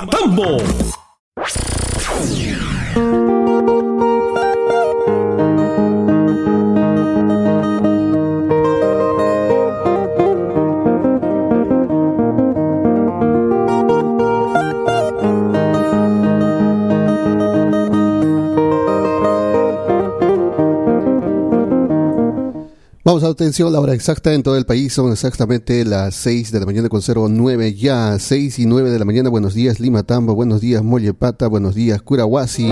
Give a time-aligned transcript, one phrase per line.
[0.00, 0.21] desde
[23.30, 26.88] atención, la hora exacta en todo el país son exactamente las 6 de la mañana
[26.88, 29.30] con 09 ya, 6 y 9 de la mañana.
[29.30, 32.68] Buenos días Lima Tambo, buenos días Mollepata, buenos días Curahuasi.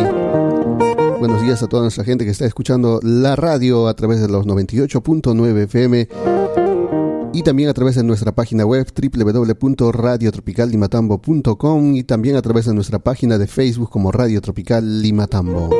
[1.18, 4.46] Buenos días a toda nuestra gente que está escuchando la radio a través de los
[4.46, 6.08] 98.9 FM
[7.32, 12.98] y también a través de nuestra página web www.radiotropicallimatambo.com y también a través de nuestra
[12.98, 15.70] página de Facebook como Radio Tropical Limatambo.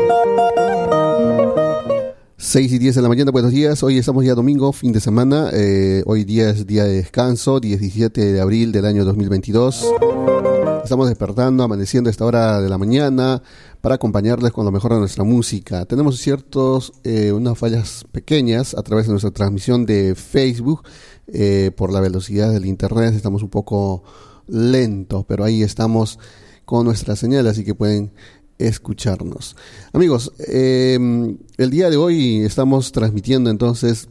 [2.51, 3.81] 6 y 10 de la mañana, buenos días.
[3.84, 5.51] Hoy estamos ya domingo, fin de semana.
[5.53, 9.87] Eh, hoy día es día de descanso, 17 de abril del año 2022.
[10.83, 13.41] Estamos despertando, amaneciendo a esta hora de la mañana
[13.81, 15.84] para acompañarles con lo mejor de nuestra música.
[15.84, 20.83] Tenemos ciertos, eh, unas fallas pequeñas a través de nuestra transmisión de Facebook.
[21.28, 24.03] Eh, por la velocidad del internet estamos un poco
[24.48, 26.19] lentos, pero ahí estamos
[26.65, 28.12] con nuestra señal, así que pueden
[28.66, 29.56] escucharnos.
[29.92, 34.08] Amigos, em, el día de hoy estamos transmitiendo entonces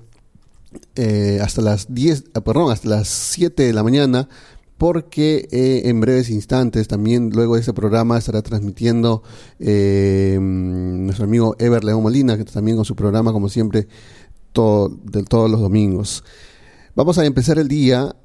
[0.95, 4.29] eh, hasta las 10, ah, perdón, hasta las 7 de la mañana
[4.77, 9.23] porque eh, en breves instantes también luego de este programa estará transmitiendo
[9.59, 13.87] em, nuestro amigo Ever León Molina, que también con su programa como siempre
[14.53, 16.23] todo, de todos los domingos.
[16.95, 18.15] Vamos a empezar el día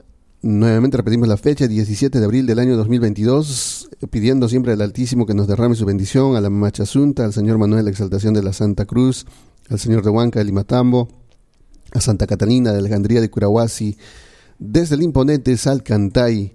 [0.47, 5.33] Nuevamente repetimos la fecha, 17 de abril del año 2022, pidiendo siempre al Altísimo que
[5.33, 8.85] nos derrame su bendición, a la Machasunta, al Señor Manuel, la exaltación de la Santa
[8.85, 9.25] Cruz,
[9.71, 11.09] al Señor de Huanca de Limatambo,
[11.95, 13.97] a Santa Catalina de Alejandría de Curahuasi,
[14.59, 16.55] desde el imponente Salcantay,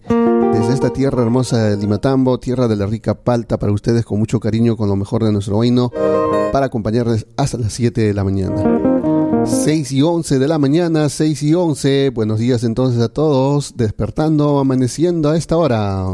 [0.54, 4.40] desde esta tierra hermosa de Limatambo, tierra de la rica palta, para ustedes con mucho
[4.40, 5.92] cariño, con lo mejor de nuestro reino,
[6.52, 8.79] para acompañarles hasta las 7 de la mañana.
[9.50, 12.12] 6 y 11 de la mañana, 6 y 11.
[12.12, 16.06] Buenos días entonces a todos, despertando, amaneciendo a esta hora.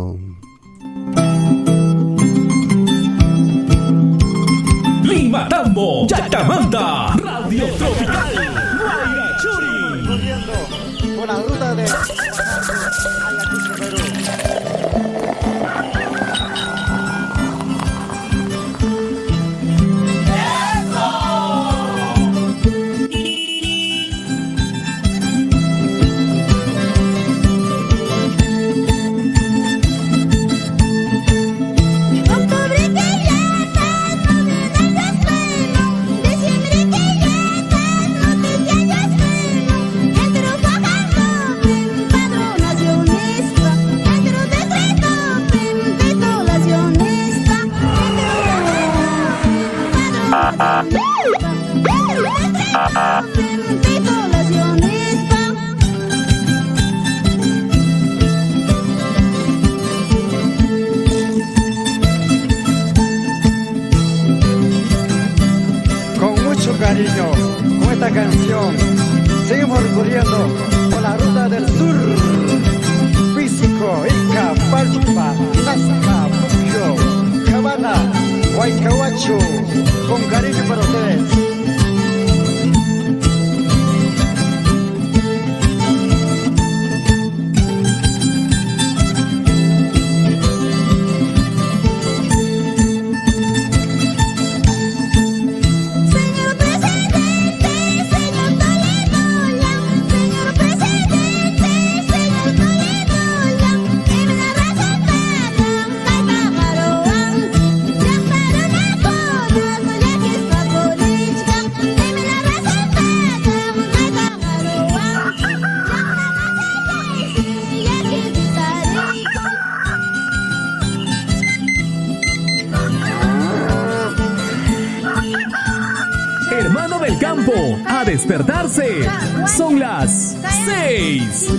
[5.03, 8.33] Lima Tambo, Yacamanta, Radio Tropical,
[10.07, 10.53] Corriendo
[11.17, 11.85] por la ruta de
[68.15, 68.84] canción,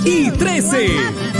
[0.06, 1.35] y 13.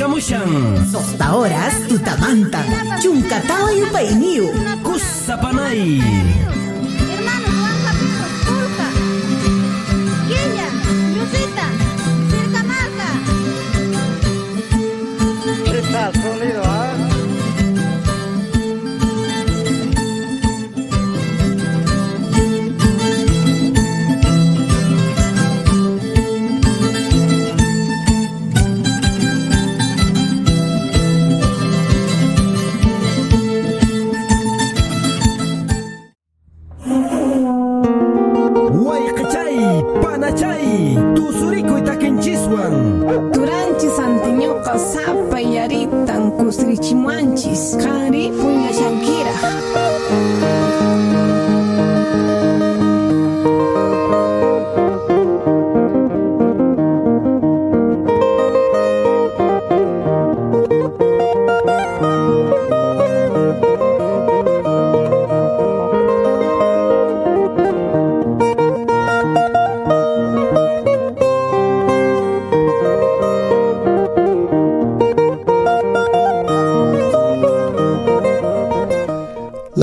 [0.00, 0.90] Horas mikamushan.
[0.90, 2.64] Sosta horas tutamantan.
[3.02, 4.48] Chunkatao yupainiu.
[4.82, 6.00] Kusapanay.
[7.10, 8.88] Hermanos, Juanja, Pedro, Pulca.
[10.28, 10.68] Quilla,
[11.16, 11.66] Yusita,
[12.30, 13.08] Circamarca.
[15.78, 16.59] Está sonido,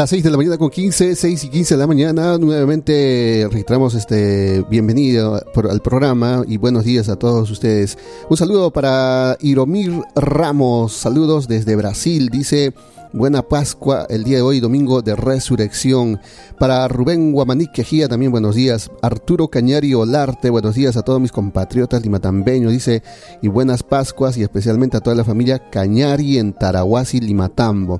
[0.08, 3.94] Las 6 de la mañana con 15, 6 y 15 de la mañana, nuevamente registramos
[3.94, 7.98] este bienvenido al programa y buenos días a todos ustedes.
[8.30, 12.74] Un saludo para Iromir Ramos, saludos desde Brasil, dice
[13.12, 16.22] Buena Pascua el día de hoy, domingo de resurrección.
[16.58, 18.90] Para Rubén Guamaní Quejía también buenos días.
[19.02, 23.04] Arturo Cañari Olarte, buenos días a todos mis compatriotas limatambeños, dice,
[23.42, 28.00] y buenas Pascuas y especialmente a toda la familia Cañari en Tarahuasi, Limatambo.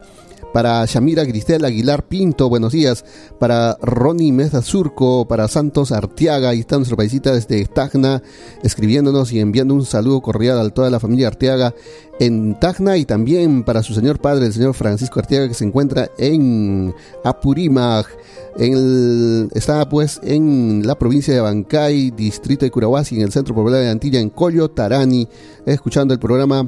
[0.58, 3.06] Para Shamira Gristel Aguilar Pinto, buenos días.
[3.40, 8.24] Para Ronnie Meza Surco, para Santos Arteaga, ahí está nuestra paisita desde Tacna,
[8.64, 11.76] escribiéndonos y enviando un saludo cordial a toda la familia Arteaga
[12.20, 16.10] en Tacna y también para su señor padre, el señor Francisco Arteaga, que se encuentra
[16.18, 16.92] en
[17.24, 18.08] Apurímac.
[18.58, 23.84] En está pues en la provincia de Abancay, distrito de Curahuasi, en el centro poblado
[23.84, 25.28] de Antilla, en Coyo, Tarani,
[25.68, 26.68] escuchando el programa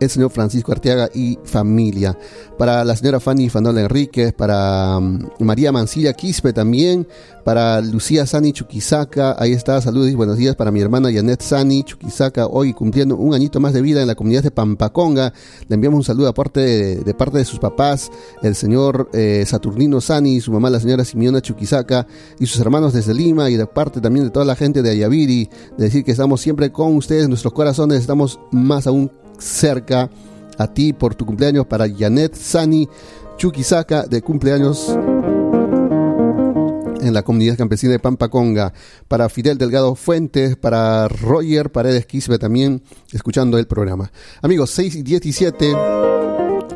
[0.00, 2.18] el señor Francisco Arteaga y familia.
[2.58, 7.06] Para la señora Fanny Fanola Enríquez, para mm, María Mancilla Quispe también,
[7.44, 11.84] para Lucía Sani Chuquisaca, ahí está, saludos y buenos días para mi hermana Janet Sani
[11.84, 15.32] Chuquisaca, hoy cumpliendo un añito más de vida en la comunidad de Pampaconga.
[15.68, 18.10] Le enviamos un saludo de, de parte de sus papás,
[18.42, 22.06] el señor eh, Saturnino Sani, su mamá la señora Simeona Chuquisaca
[22.40, 25.48] y sus hermanos desde Lima y de parte también de toda la gente de Ayaviri,
[25.76, 30.10] de decir que estamos siempre con ustedes, nuestros corazones, estamos más aún cerca
[30.58, 32.88] a ti por tu cumpleaños para Janet Sani
[33.36, 34.96] Chuquisaca de cumpleaños
[37.00, 38.72] en la comunidad campesina de Pampaconga,
[39.08, 44.10] para Fidel Delgado Fuentes, para Roger Paredes Quispe también, escuchando el programa.
[44.42, 45.72] Amigos, 6 y 17,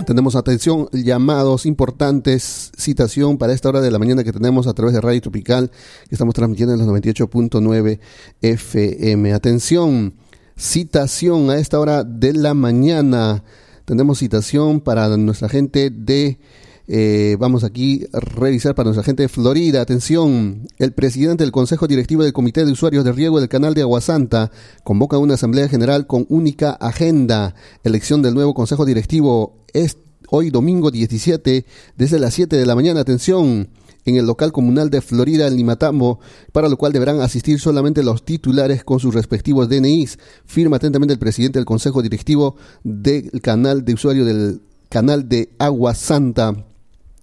[0.06, 4.94] tenemos atención, llamados importantes, citación para esta hora de la mañana que tenemos a través
[4.94, 5.70] de Radio Tropical,
[6.08, 7.98] que estamos transmitiendo en los 98.9
[8.40, 9.32] FM.
[9.32, 10.14] Atención,
[10.60, 13.42] citación a esta hora de la mañana.
[13.86, 16.38] Tenemos citación para nuestra gente de,
[16.86, 19.80] eh, vamos aquí a revisar para nuestra gente de Florida.
[19.80, 23.80] Atención, el presidente del Consejo Directivo del Comité de Usuarios de Riego del Canal de
[23.80, 24.50] Aguasanta
[24.84, 27.54] convoca una asamblea general con única agenda.
[27.82, 29.96] Elección del nuevo Consejo Directivo es
[30.28, 31.64] hoy domingo 17
[31.96, 33.00] desde las 7 de la mañana.
[33.00, 33.70] Atención
[34.04, 36.20] en el local comunal de Florida, en Limatambo,
[36.52, 40.18] para lo cual deberán asistir solamente los titulares con sus respectivos DNIs.
[40.44, 45.94] Firma atentamente el presidente del Consejo Directivo del canal de usuario del canal de Agua
[45.94, 46.66] Santa.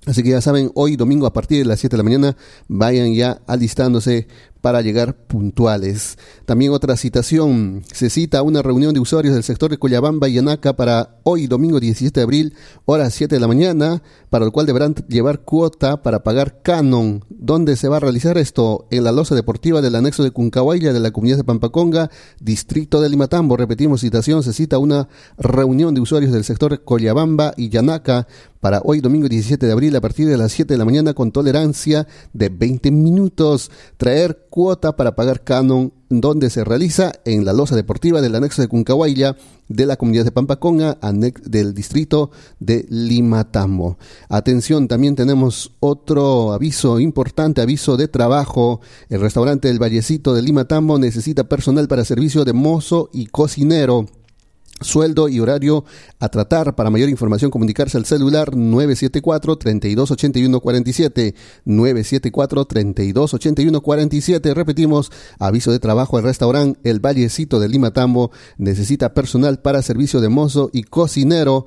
[0.05, 2.37] Así que ya saben, hoy domingo a partir de las 7 de la mañana,
[2.69, 4.27] vayan ya alistándose
[4.61, 6.17] para llegar puntuales.
[6.45, 10.75] También otra citación, se cita una reunión de usuarios del sector de Coyabamba y Anaca
[10.75, 12.53] para hoy domingo 17 de abril,
[12.85, 17.23] horas 7 de la mañana, para lo cual deberán llevar cuota para pagar canon.
[17.29, 18.87] ¿Dónde se va a realizar esto?
[18.91, 22.09] En la losa deportiva del anexo de Cuncahuayla de la comunidad de Pampaconga,
[22.39, 23.57] distrito de Limatambo.
[23.57, 28.27] Repetimos citación, se cita una reunión de usuarios del sector de Coyabamba y Yanaca
[28.59, 31.31] para hoy domingo 17 de abril a partir de las 7 de la mañana con
[31.31, 33.71] tolerancia de 20 minutos.
[33.97, 38.67] Traer cuota para pagar canon donde se realiza en la losa deportiva del anexo de
[38.67, 39.37] Cuncahuayla
[39.67, 40.97] de la comunidad de Pampaconga
[41.43, 43.99] del distrito de Limatambo.
[44.29, 48.81] Atención, también tenemos otro aviso importante, aviso de trabajo.
[49.09, 54.07] El restaurante El Vallecito de Limatambo necesita personal para servicio de mozo y cocinero.
[54.81, 55.83] Sueldo y horario
[56.19, 56.75] a tratar.
[56.75, 61.33] Para mayor información, comunicarse al celular 974-3281-47.
[61.65, 64.53] 974-3281-47.
[64.53, 68.29] Repetimos, aviso de trabajo al restaurante El Vallecito de Lima Tambo.
[68.57, 71.65] Necesita personal para servicio de mozo y cocinero.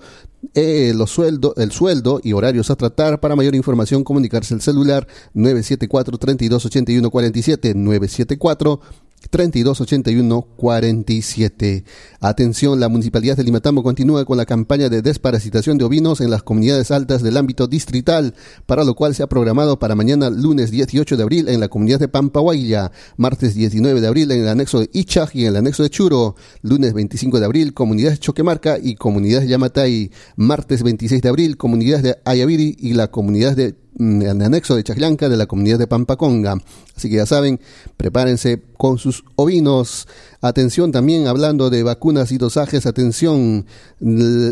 [0.54, 3.18] Eh, sueldo, el sueldo y horarios a tratar.
[3.20, 7.74] Para mayor información, comunicarse al celular 974-3281-47.
[7.74, 8.80] 974
[9.30, 11.84] 3281-47.
[12.20, 16.42] Atención, la Municipalidad de Limatambo continúa con la campaña de desparasitación de ovinos en las
[16.42, 18.34] comunidades altas del ámbito distrital,
[18.66, 22.00] para lo cual se ha programado para mañana lunes 18 de abril en la comunidad
[22.00, 25.82] de Pampahuaya, martes 19 de abril en el anexo de Ichaj y en el anexo
[25.82, 31.56] de Churo, lunes 25 de abril comunidades Choquemarca y comunidades Yamatay, martes 26 de abril
[31.56, 35.46] comunidades de Ayaviri y la comunidad de mm, en el anexo de Chaclanca de la
[35.46, 36.56] comunidad de Pampaconga.
[36.96, 37.60] Así que ya saben,
[37.96, 40.08] prepárense con sus ovinos.
[40.40, 43.66] Atención también, hablando de vacunas y dosajes, atención,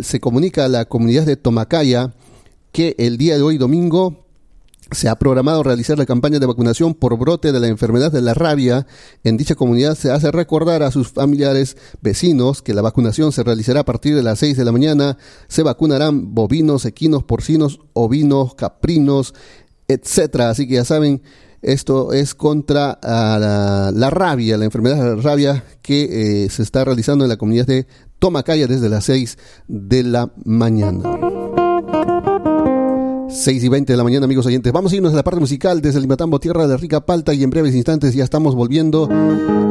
[0.02, 2.14] se comunica a la comunidad de Tomacaya
[2.72, 4.27] que el día de hoy, domingo,
[4.90, 8.34] se ha programado realizar la campaña de vacunación por brote de la enfermedad de la
[8.34, 8.86] rabia.
[9.22, 13.80] En dicha comunidad se hace recordar a sus familiares, vecinos, que la vacunación se realizará
[13.80, 15.18] a partir de las 6 de la mañana.
[15.48, 19.34] Se vacunarán bovinos, equinos, porcinos, ovinos, caprinos,
[19.88, 20.50] etcétera.
[20.50, 21.22] Así que ya saben,
[21.60, 26.62] esto es contra ah, la, la rabia, la enfermedad de la rabia que eh, se
[26.62, 27.86] está realizando en la comunidad de
[28.18, 31.37] Tomacaya desde las 6 de la mañana.
[33.30, 34.72] 6 y 20 de la mañana, amigos oyentes.
[34.72, 37.50] Vamos a irnos a la parte musical desde Limatambo, tierra de rica palta, y en
[37.50, 39.08] breves instantes ya estamos volviendo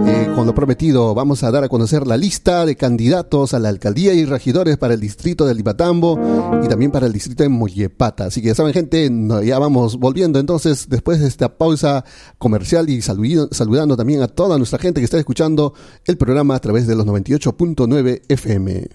[0.06, 1.16] eh, con lo prometido.
[1.16, 4.94] Vamos a dar a conocer la lista de candidatos a la alcaldía y regidores para
[4.94, 6.20] el distrito de Limatambo
[6.64, 8.26] y también para el distrito de Mollepata.
[8.26, 10.40] Así que ya saben, gente, no, ya vamos volviendo.
[10.40, 12.06] Entonces, después de esta pausa
[12.38, 15.74] comercial y saludido- saludando también a toda nuestra gente que está escuchando
[16.06, 18.88] el programa a través de los 98.9 FM.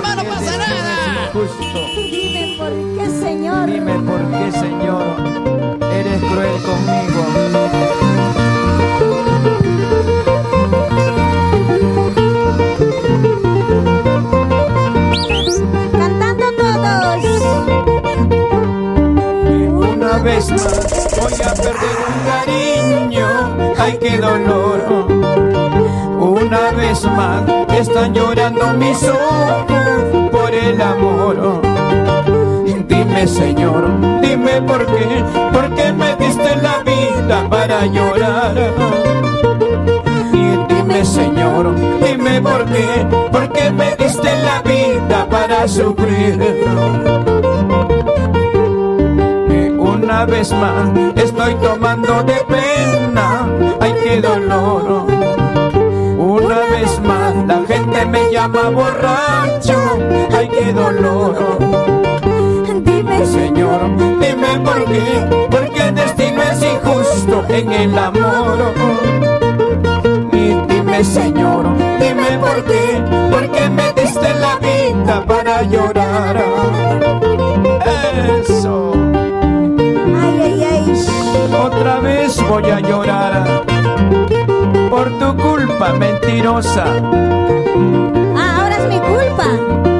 [0.00, 1.30] Demás no pasa nada.
[2.10, 3.66] Dime por qué, Señor.
[3.66, 5.04] Dime por qué, Señor,
[5.92, 7.22] eres cruel conmigo.
[15.92, 17.22] Cantando todos.
[19.72, 23.26] Una vez más voy a perder un cariño,
[23.78, 25.57] ay qué dolor.
[26.40, 27.42] Una vez más
[27.72, 31.62] están llorando mis ojos por el amor.
[32.86, 38.54] Dime Señor, dime por qué, por qué me diste la vida para llorar.
[40.32, 46.38] Y dime Señor, dime por qué, por qué me diste la vida para sufrir.
[49.78, 53.46] Una vez más estoy tomando de pena,
[53.80, 55.37] ay qué dolor.
[57.98, 59.98] Gente me llama borracho,
[60.36, 61.58] ay qué dolor.
[62.84, 63.80] Dime Señor,
[64.20, 68.74] dime por qué, porque el destino es injusto en el amor.
[70.32, 71.66] Y dime Señor,
[71.98, 76.36] dime por qué, porque me diste la vida para llorar.
[78.40, 78.92] Eso.
[80.22, 81.06] Ay, ay, ay.
[81.66, 83.77] Otra vez voy a llorar
[84.98, 86.84] por tu culpa mentirosa.
[88.36, 89.46] Ah, ahora es mi culpa.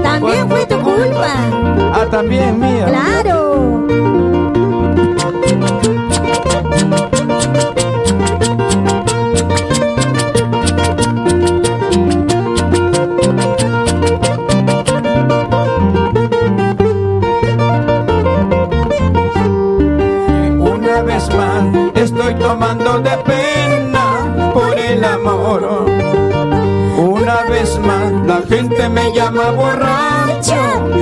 [0.02, 1.35] También fue tu culpa.
[1.95, 2.87] Ah, también mía.
[2.87, 3.87] Claro.
[28.49, 30.55] Gente me llama borracho.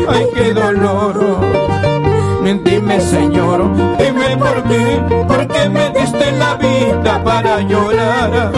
[0.09, 1.15] Ay, qué dolor.
[2.65, 8.53] Dime Señor, dime por qué, por qué me diste la vida para llorar.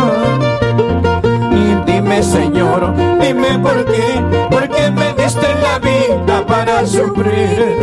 [1.53, 7.79] Y dime Señor, dime por qué, por qué me diste la vida para sufrir.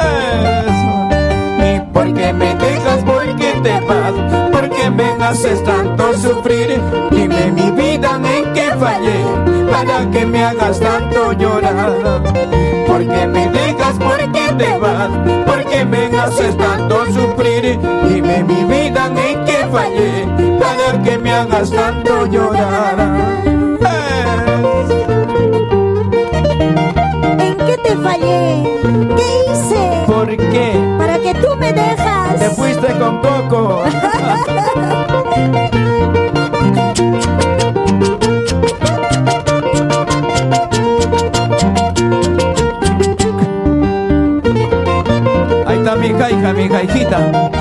[0.00, 0.84] Eso.
[1.64, 3.02] ¿Y por qué me dejas?
[3.04, 4.12] ¿Por qué te vas?
[4.52, 6.80] ¿Por qué me haces tanto sufrir?
[7.10, 9.53] Dime mi vida en qué fallé
[9.84, 12.22] nada que me hagas tanto llorar.
[12.86, 15.10] Porque me dejas, porque te vas,
[15.46, 17.78] porque me haces tanto sufrir.
[18.08, 20.26] Dime mi vida en que fallé,
[20.60, 22.96] para que me hagas tanto llorar.
[27.38, 28.64] ¿En qué te fallé?
[29.16, 30.04] ¿Qué hice?
[30.06, 30.96] ¿Por qué?
[30.98, 32.38] Para que tú me dejas.
[32.38, 33.84] Te fuiste con Coco.
[46.04, 47.53] Mi hija, mi hijita.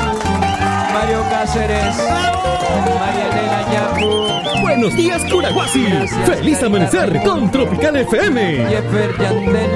[0.93, 1.97] Mario Cáceres,
[2.99, 5.87] María Elena Yapu, Buenos días, Curaguasi.
[6.27, 8.67] Feliz amanecer con Tropical FM.
[8.69, 9.71] Jeffer Yandel,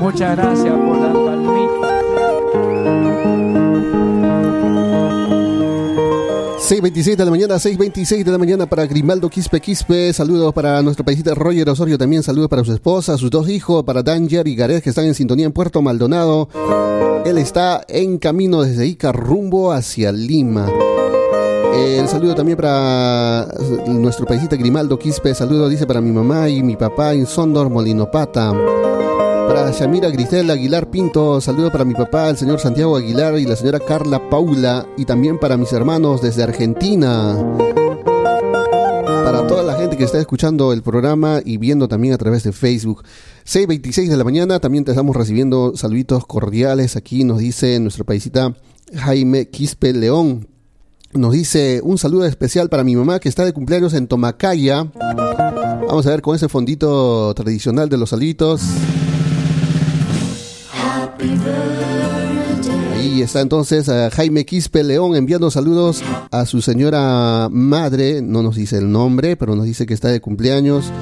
[0.00, 1.27] muchas gracias por la
[6.68, 10.12] 6.26 de la mañana, 6.26 de la mañana para Grimaldo Quispe Quispe.
[10.12, 12.22] Saludos para nuestro paisita Roger Osorio también.
[12.22, 15.46] Saludos para su esposa, sus dos hijos, para Danger y Gareth que están en sintonía
[15.46, 16.50] en Puerto Maldonado.
[17.24, 20.70] Él está en camino desde Ica rumbo hacia Lima.
[21.72, 23.48] El saludo también para
[23.86, 25.34] nuestro paisita Grimaldo Quispe.
[25.34, 28.52] Saludo dice para mi mamá y mi papá en Sondor Molinopata.
[29.48, 33.56] Para Shamira Grisel Aguilar Pinto, saludo para mi papá, el señor Santiago Aguilar y la
[33.56, 37.34] señora Carla Paula, y también para mis hermanos desde Argentina.
[39.06, 42.52] Para toda la gente que está escuchando el programa y viendo también a través de
[42.52, 43.04] Facebook.
[43.46, 46.96] 6.26 de la mañana, también te estamos recibiendo saluditos cordiales.
[46.96, 48.54] Aquí nos dice nuestro paisita
[48.94, 50.46] Jaime Quispe León.
[51.14, 54.92] Nos dice un saludo especial para mi mamá que está de cumpleaños en Tomacaya.
[54.94, 58.60] Vamos a ver con ese fondito tradicional de los saluditos.
[62.94, 68.56] Ahí está entonces a Jaime Quispe León enviando saludos a su señora madre, no nos
[68.56, 70.92] dice el nombre, pero nos dice que está de cumpleaños.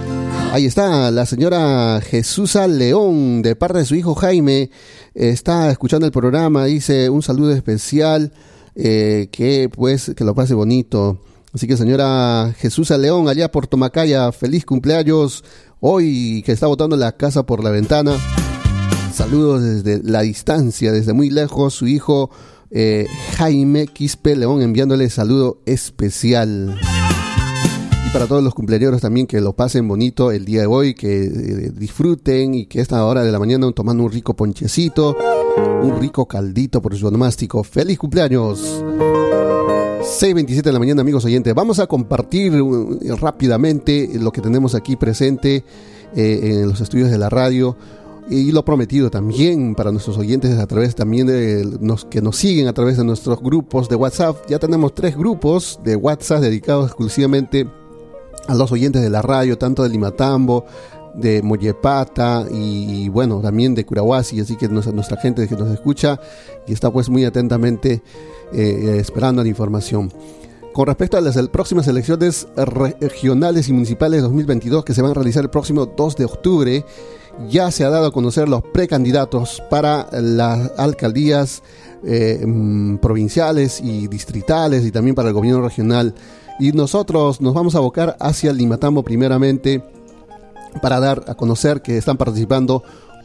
[0.52, 4.70] Ahí está la señora Jesusa León, de parte de su hijo Jaime,
[5.14, 8.32] está escuchando el programa, dice un saludo especial,
[8.74, 11.18] eh, que pues que lo pase bonito.
[11.52, 15.44] Así que señora Jesusa León, allá por Tomacaya, feliz cumpleaños
[15.80, 18.12] hoy que está botando la casa por la ventana.
[19.16, 22.28] Saludos desde la distancia, desde muy lejos, su hijo
[22.70, 23.06] eh,
[23.38, 26.78] Jaime Quispe León enviándole saludo especial.
[28.06, 31.24] Y para todos los cumpleaños también que lo pasen bonito el día de hoy, que
[31.24, 35.16] eh, disfruten y que esta hora de la mañana tomando un rico ponchecito,
[35.82, 37.64] un rico caldito por su onomástico.
[37.64, 38.84] ¡Feliz cumpleaños!
[38.84, 41.54] 6.27 de la mañana, amigos oyentes.
[41.54, 45.64] Vamos a compartir uh, rápidamente lo que tenemos aquí presente
[46.14, 47.78] eh, en los estudios de la radio
[48.28, 52.66] y lo prometido también para nuestros oyentes a través también de los que nos siguen
[52.66, 54.36] a través de nuestros grupos de WhatsApp.
[54.48, 57.68] Ya tenemos tres grupos de WhatsApp dedicados exclusivamente
[58.48, 60.66] a los oyentes de la radio, tanto de Limatambo,
[61.14, 66.20] de Mollepata y, bueno, también de Curahuasi, así que nuestra, gente que nos escucha
[66.66, 68.02] y está pues muy atentamente
[68.52, 70.12] eh, esperando la información.
[70.76, 72.46] Con respecto a las próximas elecciones
[73.00, 76.84] regionales y municipales 2022 que se van a realizar el próximo 2 de octubre,
[77.48, 81.62] ya se ha dado a conocer los precandidatos para las alcaldías
[82.04, 86.14] eh, mm, provinciales y distritales y también para el gobierno regional.
[86.58, 89.82] Y nosotros nos vamos a abocar hacia Limatambo primeramente
[90.80, 92.82] para dar a conocer que están participando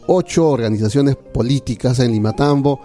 [0.07, 2.81] ocho organizaciones políticas en Limatambo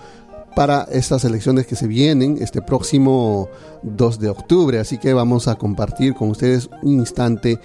[0.55, 3.49] para estas elecciones que se vienen este próximo
[3.83, 4.79] 2 de octubre.
[4.79, 7.59] Así que vamos a compartir con ustedes un instante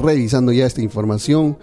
[0.00, 1.58] revisando ya esta información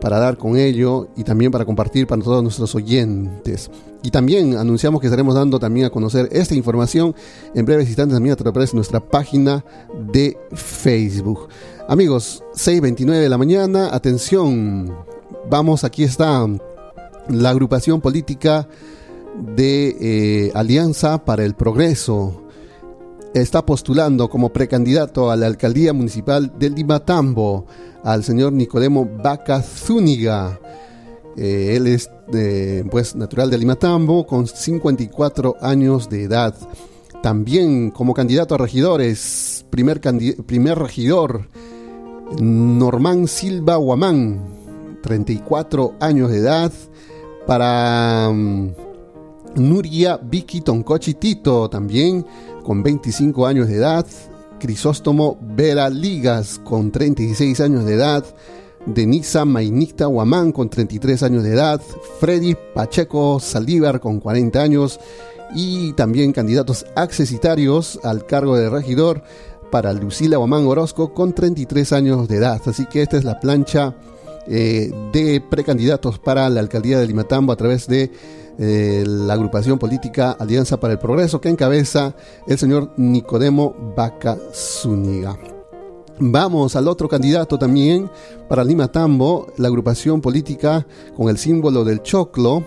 [0.00, 3.70] para dar con ello y también para compartir para todos nuestros oyentes.
[4.02, 7.14] Y también anunciamos que estaremos dando también a conocer esta información
[7.54, 9.64] en breves instantes también a través de nuestra página
[10.12, 11.48] de Facebook.
[11.88, 14.94] Amigos, 6.29 de la mañana, atención,
[15.50, 16.46] vamos, aquí está
[17.28, 18.68] la agrupación política
[19.56, 22.47] de eh, Alianza para el Progreso.
[23.40, 27.66] Está postulando como precandidato a la alcaldía municipal de Limatambo
[28.04, 30.60] al señor Nicodemo Vaca Zúñiga.
[31.36, 32.10] Eh, él es
[32.90, 36.54] pues natural de Limatambo con 54 años de edad.
[37.22, 40.00] También como candidato a regidores, primer,
[40.46, 41.48] primer regidor,
[42.40, 44.44] Normán Silva Guamán,
[45.02, 46.72] 34 años de edad.
[47.46, 48.72] Para mm,
[49.56, 52.24] Nuria Vicky Toncochi Tito, también
[52.68, 54.06] con 25 años de edad.
[54.60, 58.26] Crisóstomo Vera Ligas, con 36 años de edad.
[58.84, 61.80] Denisa Mainicta Guamán, con 33 años de edad.
[62.20, 65.00] Freddy Pacheco Saldívar, con 40 años.
[65.54, 69.22] Y también candidatos accesitarios al cargo de regidor
[69.70, 72.60] para Lucila Guamán Orozco, con 33 años de edad.
[72.66, 73.96] Así que esta es la plancha
[74.46, 78.12] eh, de precandidatos para la alcaldía de Limatambo a través de
[78.58, 82.14] eh, la agrupación política Alianza para el Progreso que encabeza
[82.46, 85.38] el señor Nicodemo Vaca Zúñiga.
[86.20, 88.10] Vamos al otro candidato también
[88.48, 90.84] para Limatambo, la agrupación política
[91.16, 92.64] con el símbolo del choclo.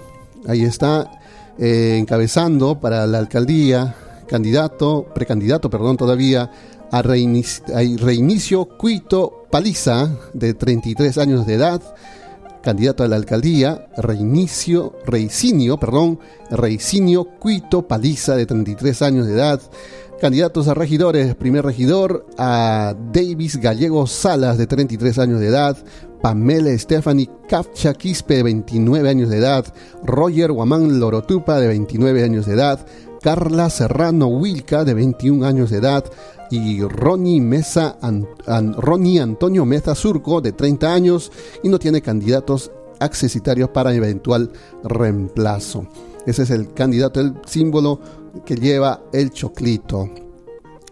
[0.47, 1.11] Ahí está
[1.57, 3.93] eh, encabezando para la alcaldía,
[4.27, 6.49] candidato, precandidato, perdón, todavía
[6.91, 11.81] a Reinicio Cuito Paliza, de 33 años de edad,
[12.61, 16.19] candidato a la alcaldía, Reinicio, Reicinio, perdón,
[16.49, 19.61] Reicinio Cuito Paliza, de 33 años de edad.
[20.19, 25.77] Candidatos a regidores, primer regidor a Davis Gallego Salas, de 33 años de edad.
[26.21, 29.65] Pamela Stephanie Capcha Quispe, de 29 años de edad.
[30.03, 32.85] Roger Guamán Lorotupa, de 29 años de edad.
[33.21, 36.05] Carla Serrano Wilca, de 21 años de edad.
[36.51, 38.27] Y Ronnie, Mesa, An-
[38.77, 41.31] Ronnie Antonio Meza Surco, de 30 años.
[41.63, 44.51] Y no tiene candidatos accesitarios para eventual
[44.83, 45.87] reemplazo.
[46.25, 47.99] Ese es el candidato, el símbolo
[48.45, 50.09] que lleva el choclito.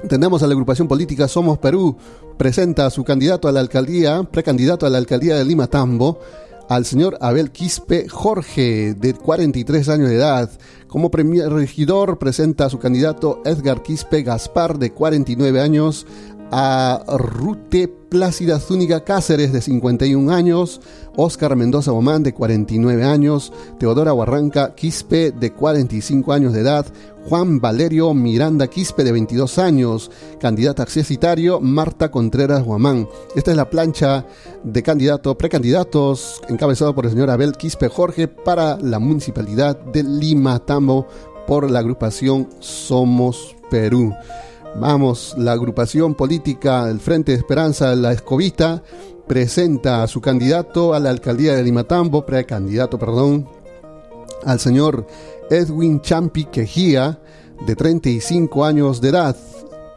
[0.07, 1.95] Tenemos a la agrupación política Somos Perú,
[2.37, 6.19] presenta a su candidato a la alcaldía, precandidato a la alcaldía de Lima Tambo,
[6.69, 10.51] al señor Abel Quispe Jorge, de 43 años de edad.
[10.87, 16.05] Como primer regidor presenta a su candidato Edgar Quispe Gaspar, de 49 años,
[16.51, 20.81] a Rute Plácida Zúñiga Cáceres, de 51 años,
[21.15, 26.87] Óscar Mendoza Bomán, de 49 años, Teodora Barranca Quispe, de 45 años de edad,
[27.27, 33.07] Juan Valerio Miranda Quispe, de 22 años, candidata accesitario Marta Contreras Guamán.
[33.35, 34.25] Esta es la plancha
[34.63, 40.57] de candidato, precandidatos, encabezado por el señor Abel Quispe Jorge para la municipalidad de Lima
[40.57, 41.07] Tambo
[41.45, 44.13] por la agrupación Somos Perú.
[44.75, 48.83] Vamos, la agrupación política del Frente de Esperanza, la Escobita,
[49.27, 53.47] presenta a su candidato a la alcaldía de Limatambo, precandidato, perdón,
[54.45, 55.05] al señor
[55.49, 57.19] Edwin Champi Quejía,
[57.65, 59.35] de 35 años de edad.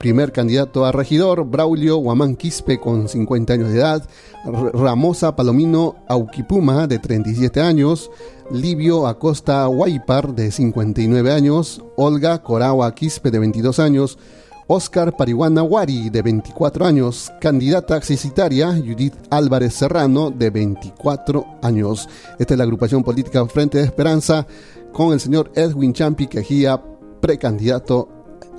[0.00, 4.08] Primer candidato a regidor, Braulio Guamán Quispe, con 50 años de edad.
[4.44, 8.10] Ramosa Palomino Auquipuma, de 37 años.
[8.50, 11.84] Livio Acosta Guaypar, de 59 años.
[11.94, 14.18] Olga Coragua Quispe, de 22 años.
[14.66, 17.32] Oscar Parihuana Wari, de 24 años.
[17.40, 22.08] Candidata accesitaria, Judith Álvarez Serrano, de 24 años.
[22.38, 24.46] Esta es la agrupación política Frente de Esperanza
[24.92, 26.80] con el señor Edwin Champi Quejía,
[27.20, 28.08] precandidato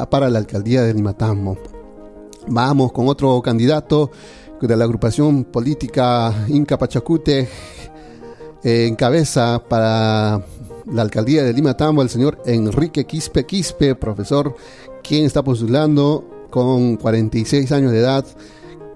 [0.09, 1.57] para la alcaldía de Limatambo.
[2.47, 4.11] Vamos con otro candidato
[4.67, 7.47] de la agrupación política Inca Pachacute,
[8.63, 10.41] eh, encabeza para
[10.85, 14.55] la alcaldía de Lima Tambo el señor Enrique Quispe Quispe, profesor,
[15.03, 18.25] quien está postulando con 46 años de edad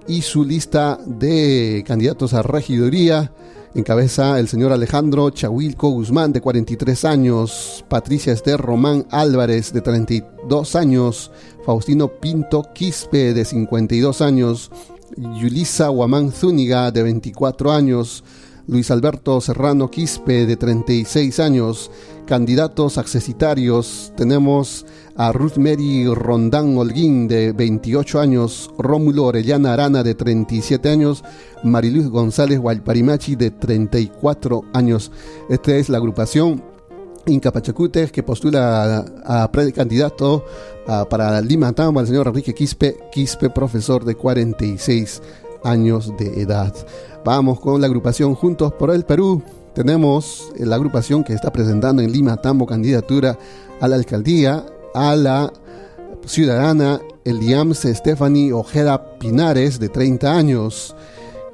[0.06, 3.32] y su lista de candidatos a regiduría
[3.74, 10.74] encabeza el señor Alejandro Chahuilco Guzmán de 43 años, Patricia Esther Román Álvarez de 32
[10.74, 11.30] años,
[11.64, 14.70] Faustino Pinto Quispe de 52 años,
[15.16, 18.24] Yulisa Guamán Zúñiga de 24 años,
[18.66, 21.90] Luis Alberto Serrano Quispe de 36 años.
[22.26, 24.84] Candidatos accesitarios tenemos
[25.18, 31.24] a Ruth Mary Rondán Holguín de 28 años, Rómulo Orellana Arana de 37 años,
[31.64, 35.10] Mariluz González Guayparimachi de 34 años.
[35.50, 36.62] Esta es la agrupación
[37.26, 40.44] Inca Pachacutes que postula a, a precandidato
[41.10, 45.20] para Lima Tambo al señor Enrique Quispe, Quispe profesor de 46
[45.64, 46.72] años de edad.
[47.24, 49.42] Vamos con la agrupación Juntos por el Perú.
[49.74, 53.36] Tenemos la agrupación que está presentando en Lima Tambo candidatura
[53.80, 55.52] a la alcaldía, a la
[56.26, 60.94] ciudadana Eliams Stephanie Ojeda Pinares, de 30 años.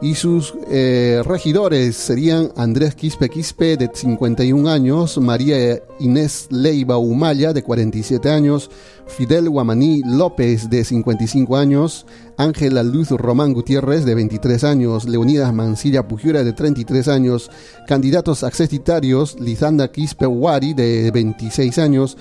[0.03, 7.55] y sus eh, regidores serían Andrés Quispe Quispe de 51 años, María Inés Leiva Humaya
[7.55, 8.71] de 47 años,
[9.07, 16.07] Fidel Guamaní López de 55 años, Ángela Luz Román Gutiérrez de 23 años, Leonidas Mancilla
[16.07, 17.51] Pujura de 33 años,
[17.87, 22.19] candidatos accesitarios Lizanda Quispe Wari de 26 años,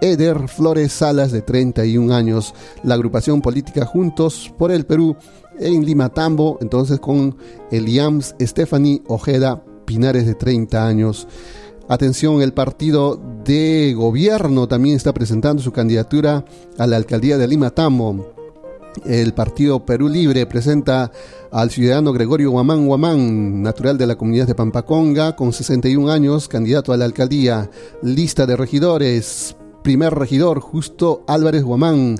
[0.00, 5.16] Eder Flores Salas de 31 años, la agrupación política Juntos por el Perú
[5.58, 7.36] en Limatambo, entonces con
[7.70, 11.28] Eliams Stephanie Ojeda Pinares de 30 años.
[11.88, 16.44] Atención, el partido de gobierno también está presentando su candidatura
[16.78, 18.34] a la alcaldía de Limatambo.
[19.04, 21.10] El partido Perú Libre presenta
[21.50, 26.92] al ciudadano Gregorio Guamán Guamán, natural de la comunidad de Pampaconga, con 61 años, candidato
[26.92, 27.70] a la alcaldía.
[28.02, 29.56] Lista de regidores.
[29.82, 32.16] Primer regidor, Justo Álvarez Guamán,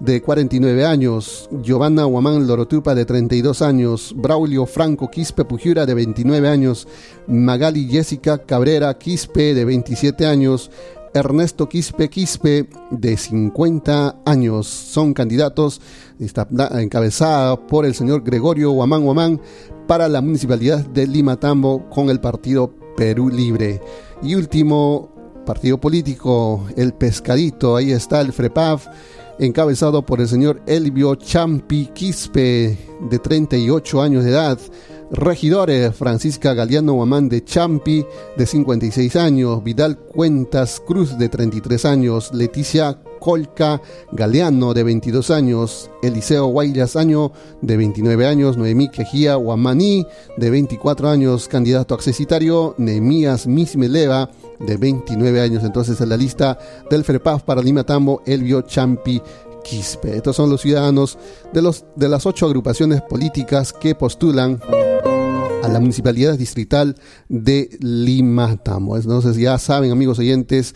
[0.00, 1.48] de 49 años.
[1.62, 4.14] Giovanna Guamán Lorotupa, de 32 años.
[4.16, 6.88] Braulio Franco Quispe Pujura, de 29 años.
[7.28, 10.70] Magali Jessica Cabrera Quispe, de 27 años.
[11.14, 14.66] Ernesto Quispe Quispe, de 50 años.
[14.66, 15.80] Son candidatos,
[16.18, 19.40] encabezada por el señor Gregorio Guamán Guamán
[19.86, 23.80] para la municipalidad de Limatambo con el partido Perú Libre.
[24.22, 25.11] Y último
[25.44, 28.86] partido político, el Pescadito, ahí está el FREPAF,
[29.38, 32.78] encabezado por el señor Elvio Champi Quispe,
[33.10, 34.58] de 38 años de edad.
[35.10, 42.32] Regidores, Francisca Galeano Guamán de Champi, de 56 años, Vidal Cuentas Cruz, de 33 años,
[42.32, 50.06] Leticia Colca Galeano, de 22 años, Eliseo Guayas Año, de 29 años, Noemí Quejía Guamaní,
[50.38, 54.30] de 24 años, candidato accesitario, Nemías Mismeleva,
[54.66, 56.58] de 29 años, entonces en la lista
[56.90, 59.20] del FREPAF para Lima Tambo, Elvio Champi
[59.62, 60.16] Quispe.
[60.16, 61.18] Estos son los ciudadanos
[61.52, 64.60] de, los, de las ocho agrupaciones políticas que postulan
[65.62, 66.96] a la municipalidad distrital
[67.28, 68.96] de Lima Tambo.
[68.96, 70.74] Entonces ya saben, amigos oyentes,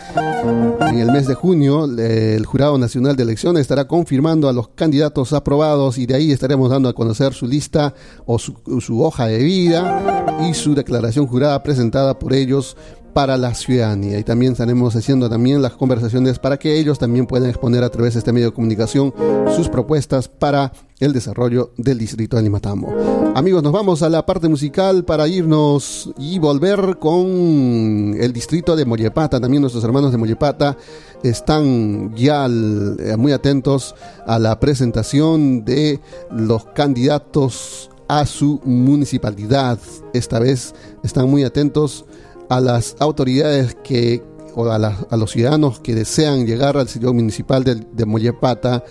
[0.80, 5.32] en el mes de junio el Jurado Nacional de Elecciones estará confirmando a los candidatos
[5.32, 7.94] aprobados y de ahí estaremos dando a conocer su lista
[8.26, 12.76] o su, su hoja de vida y su declaración jurada presentada por ellos
[13.16, 14.18] para la ciudadanía.
[14.18, 18.12] Y también estaremos haciendo también las conversaciones para que ellos también puedan exponer a través
[18.12, 19.14] de este medio de comunicación
[19.56, 22.94] sus propuestas para el desarrollo del distrito de Limatambo.
[23.34, 28.84] Amigos, nos vamos a la parte musical para irnos y volver con el distrito de
[28.84, 29.40] Mollepata.
[29.40, 30.76] También nuestros hermanos de Mollepata
[31.22, 33.94] están ya eh, muy atentos
[34.26, 36.00] a la presentación de
[36.30, 39.78] los candidatos a su municipalidad.
[40.12, 42.04] Esta vez están muy atentos
[42.48, 44.22] a las autoridades que
[44.54, 48.82] o a, los ciudadanos que desean llegar al sitio municipal de, de Mollepata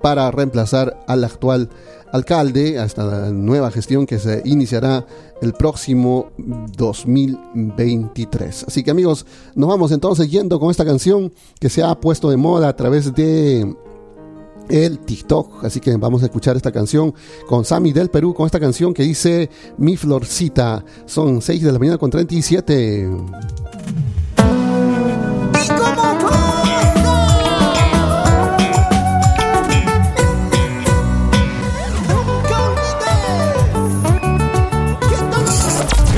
[0.00, 1.70] para reemplazar al actual
[2.12, 5.06] alcalde hasta la nueva gestión que se iniciará
[5.40, 6.30] el próximo
[6.76, 8.64] 2023.
[8.68, 12.36] Así que amigos, nos vamos entonces yendo con esta canción que se ha puesto de
[12.36, 13.74] moda a través de
[14.68, 15.64] el TikTok.
[15.64, 17.14] Así que vamos a escuchar esta canción
[17.46, 20.84] con Sammy del Perú, con esta canción que dice Mi Florcita.
[21.06, 23.08] Son 6 de la mañana con 37.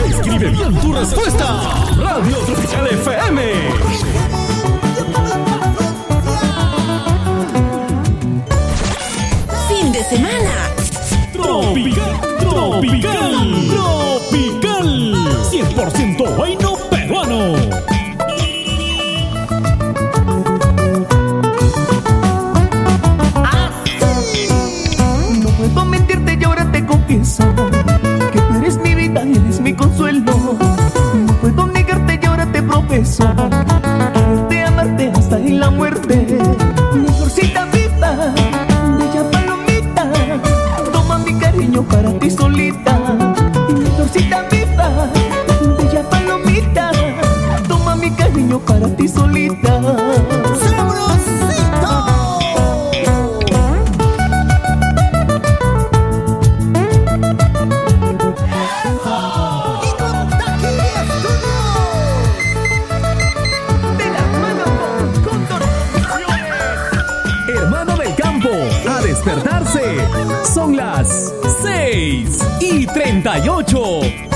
[0.08, 1.86] Escribe bien tu respuesta.
[1.96, 4.13] Radio Tropical FM.
[27.36, 30.32] Que tú eres mi vida eres mi consuelo.
[31.26, 33.24] No puedo negarte y ahora te profeso
[34.14, 36.38] Quererte, amarte hasta en la muerte.
[36.94, 38.32] Mi florcita viva,
[38.98, 40.12] bella palomita
[40.92, 43.00] Toma mi cariño para ti solita.
[43.68, 44.90] Mi florcita viva,
[45.76, 46.92] bella palomita
[47.66, 49.80] Toma mi cariño para ti solita
[73.24, 74.33] 88.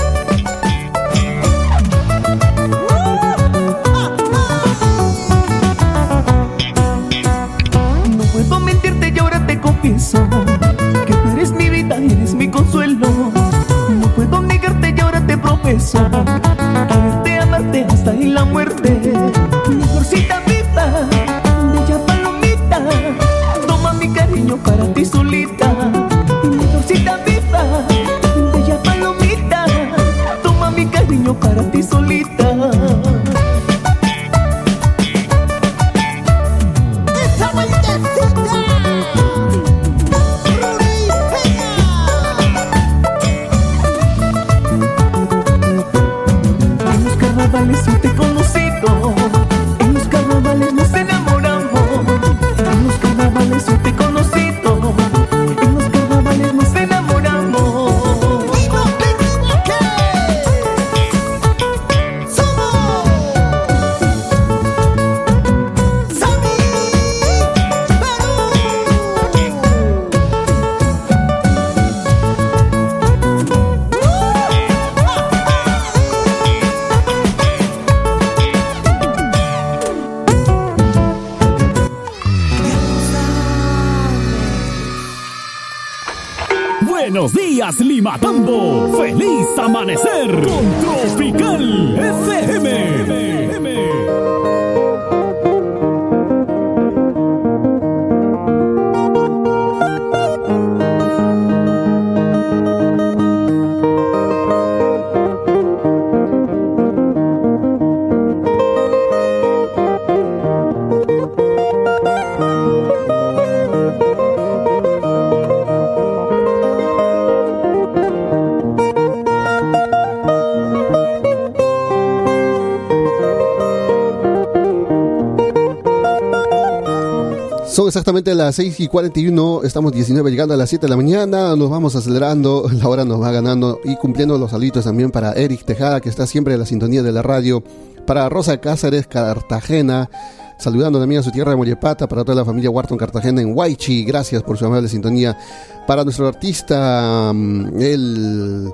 [127.99, 131.69] Exactamente las 6 y 41, estamos 19 llegando a las 7 de la mañana, nos
[131.69, 135.99] vamos acelerando, la hora nos va ganando y cumpliendo los saludos también para Eric Tejada,
[135.99, 137.61] que está siempre en la sintonía de la radio,
[138.07, 140.09] para Rosa Cáceres Cartagena,
[140.57, 144.05] saludando también a su tierra de Mollepata, para toda la familia Wharton Cartagena en Huaychi,
[144.05, 145.37] gracias por su amable sintonía,
[145.85, 148.73] para nuestro artista, mm, el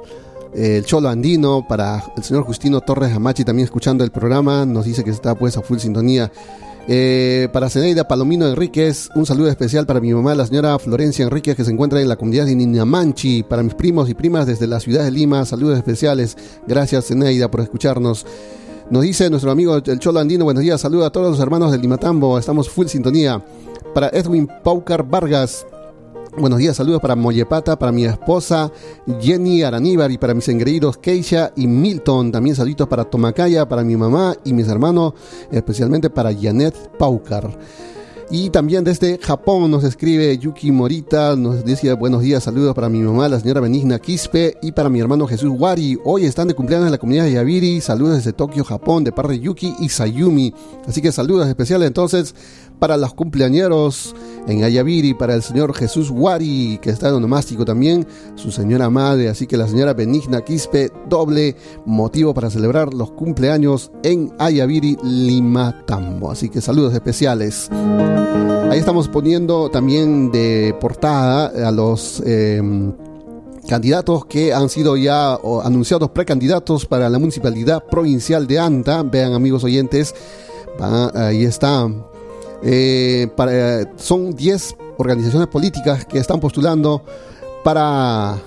[0.54, 5.04] el Cholo Andino, para el señor Justino Torres Amachi también escuchando el programa, nos dice
[5.04, 6.32] que está pues a full sintonía.
[6.88, 11.56] Eh, para Zeneida Palomino Enríquez, un saludo especial para mi mamá, la señora Florencia Enríquez,
[11.56, 13.42] que se encuentra en la comunidad de Ninamanchi.
[13.44, 16.38] Para mis primos y primas desde la ciudad de Lima, saludos especiales.
[16.68, 18.26] Gracias, Zeneida, por escucharnos.
[18.92, 21.82] Nos dice nuestro amigo el Cholo Andino, buenos días, saludos a todos los hermanos del
[21.82, 23.44] Limatambo, estamos full sintonía.
[23.96, 25.66] Para Edwin Paucar Vargas,
[26.38, 28.70] Buenos días, saludos para Mollepata, para mi esposa
[29.22, 32.34] Jenny Araníbar y para mis engreídos Keisha y Milton.
[32.34, 35.14] También saludos para Tomacaya, para mi mamá y mis hermanos,
[35.50, 37.58] especialmente para Janet Paucar.
[38.32, 43.00] Y también desde Japón nos escribe Yuki Morita, nos dice buenos días, saludos para mi
[43.00, 46.00] mamá, la señora Benigna Quispe, y para mi hermano Jesús Wari.
[46.04, 49.34] Hoy están de cumpleaños en la comunidad de Yabiri, saludos desde Tokio, Japón, de parte
[49.34, 50.54] de Yuki y Sayumi.
[50.88, 52.34] Así que saludos especiales entonces
[52.80, 54.16] para los cumpleañeros
[54.48, 59.30] en Ayaviri, para el señor Jesús Wari, que está en onomástico también, su señora madre,
[59.30, 66.32] así que la señora Benigna Quispe, doble motivo para celebrar los cumpleaños en Ayaviri, Limatambo.
[66.32, 67.70] Así que saludos especiales.
[68.70, 72.22] Ahí estamos poniendo también de portada a los...
[72.26, 72.62] Eh,
[73.68, 79.04] candidatos que han sido ya anunciados precandidatos para la municipalidad provincial de Anta.
[79.04, 80.14] Vean amigos oyentes,
[81.14, 81.88] ahí está
[82.64, 83.28] eh,
[83.98, 87.04] son 10 organizaciones políticas que están postulando
[87.64, 88.38] para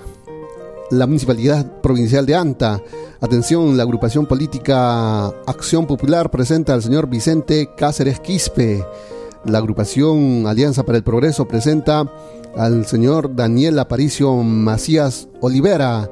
[0.91, 2.81] la Municipalidad Provincial de Anta.
[3.21, 8.83] Atención, la agrupación política Acción Popular presenta al señor Vicente Cáceres Quispe.
[9.45, 12.09] La agrupación Alianza para el Progreso presenta
[12.57, 16.09] al señor Daniel Aparicio Macías Olivera.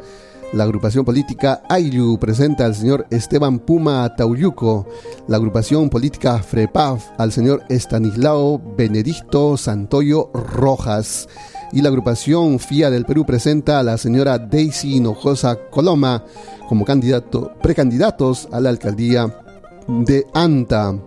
[0.54, 4.88] La agrupación política Ayu presenta al señor Esteban Puma Tauyuco.
[5.28, 11.28] La agrupación política FREPAF al señor Estanislao Benedicto Santoyo Rojas.
[11.74, 16.24] Y la agrupación FIA del Perú presenta a la señora Daisy Hinojosa Coloma
[16.70, 19.43] como candidato, precandidatos a la alcaldía
[19.89, 20.98] de Anta.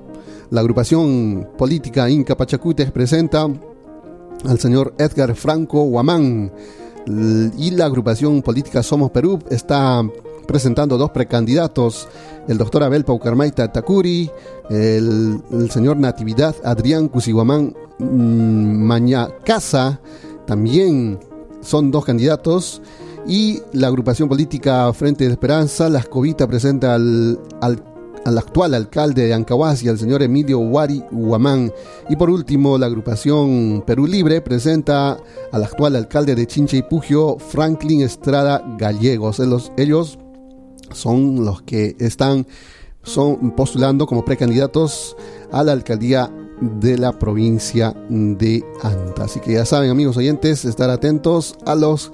[0.50, 3.48] La agrupación política Inca Pachacutes presenta
[4.44, 6.52] al señor Edgar Franco Guamán
[7.56, 10.02] y la agrupación política Somos Perú está
[10.46, 12.08] presentando dos precandidatos,
[12.48, 14.30] el doctor Abel Paucarmaita Takuri,
[14.68, 15.40] el,
[15.70, 20.00] señor Natividad Adrián Cusiguamán mm, Mañacasa,
[20.46, 21.20] también
[21.60, 22.82] son dos candidatos,
[23.26, 27.38] y la agrupación política Frente de Esperanza, Las Covita presenta al
[28.24, 31.72] al actual alcalde de Ancahuasi, al señor Emilio Wari Huamán.
[32.08, 35.18] Y por último, la agrupación Perú Libre presenta
[35.52, 39.40] al actual alcalde de Chincha y Pugio, Franklin Estrada Gallegos.
[39.76, 40.18] Ellos
[40.92, 42.46] son los que están
[43.02, 45.16] son postulando como precandidatos
[45.50, 49.24] a la alcaldía de la provincia de Anta.
[49.24, 52.12] Así que ya saben, amigos oyentes, estar atentos a los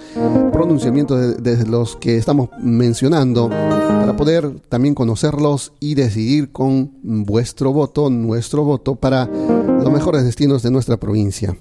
[0.53, 8.11] pronunciamientos de, los que estamos mencionando para poder también conocerlos y decidir con vuestro voto,
[8.11, 11.57] nuestro voto, para los mejores destinos de nuestra provincia.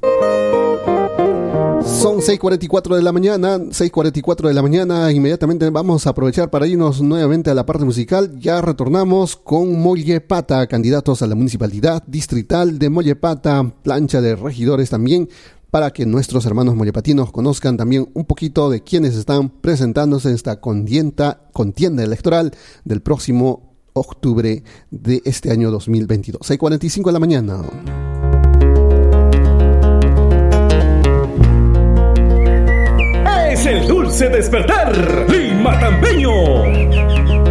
[2.06, 7.02] Son 6.44 de la mañana, 6.44 de la mañana, inmediatamente vamos a aprovechar para irnos
[7.02, 12.92] nuevamente a la parte musical, ya retornamos con Mollepata, candidatos a la municipalidad distrital de
[12.92, 15.30] Mollepata, plancha de regidores también,
[15.72, 20.62] para que nuestros hermanos mollepatinos conozcan también un poquito de quienes están presentándose en esta
[20.62, 22.52] contienda, contienda electoral
[22.84, 26.40] del próximo octubre de este año 2022.
[26.40, 28.25] 6.45 de la mañana.
[33.66, 34.94] El dulce despertar.
[35.30, 37.45] Lima Tampeño.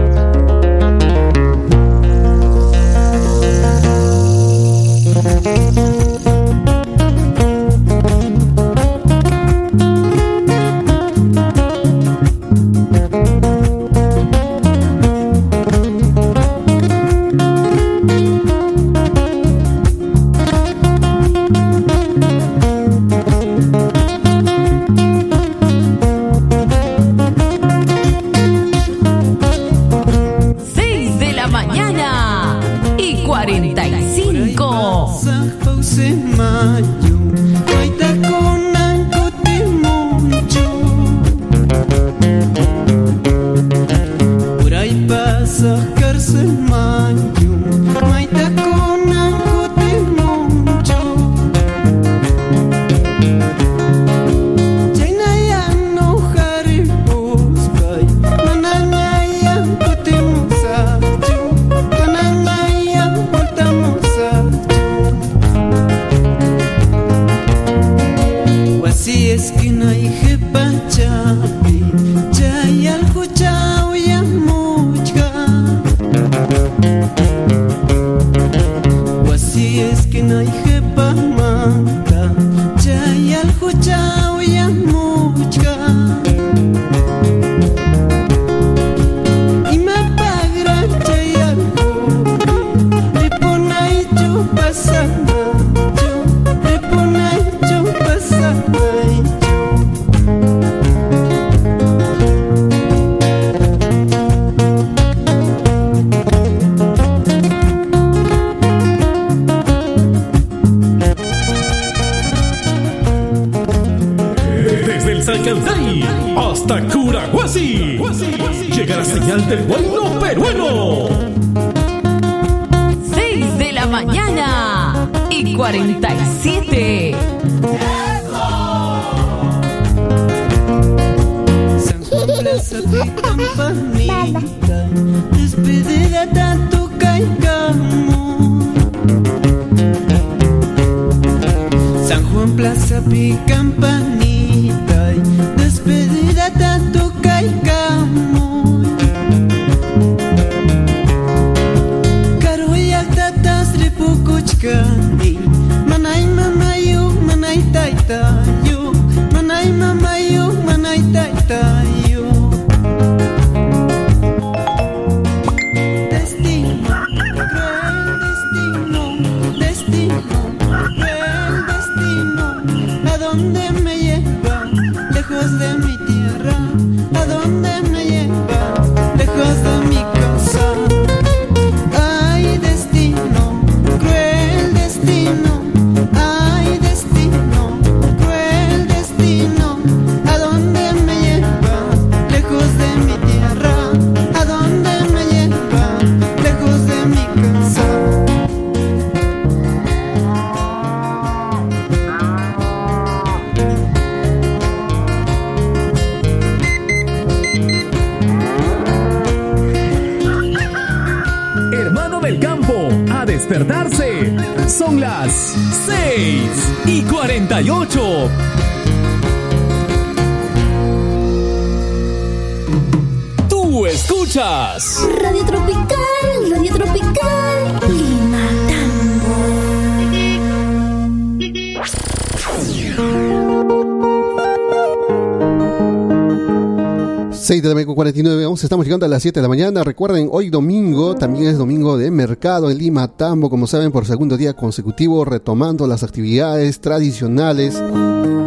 [238.54, 239.82] 49, vamos, estamos llegando a las 7 de la mañana.
[239.82, 244.36] Recuerden, hoy domingo también es domingo de mercado en Lima Tambo, como saben, por segundo
[244.36, 247.74] día consecutivo, retomando las actividades tradicionales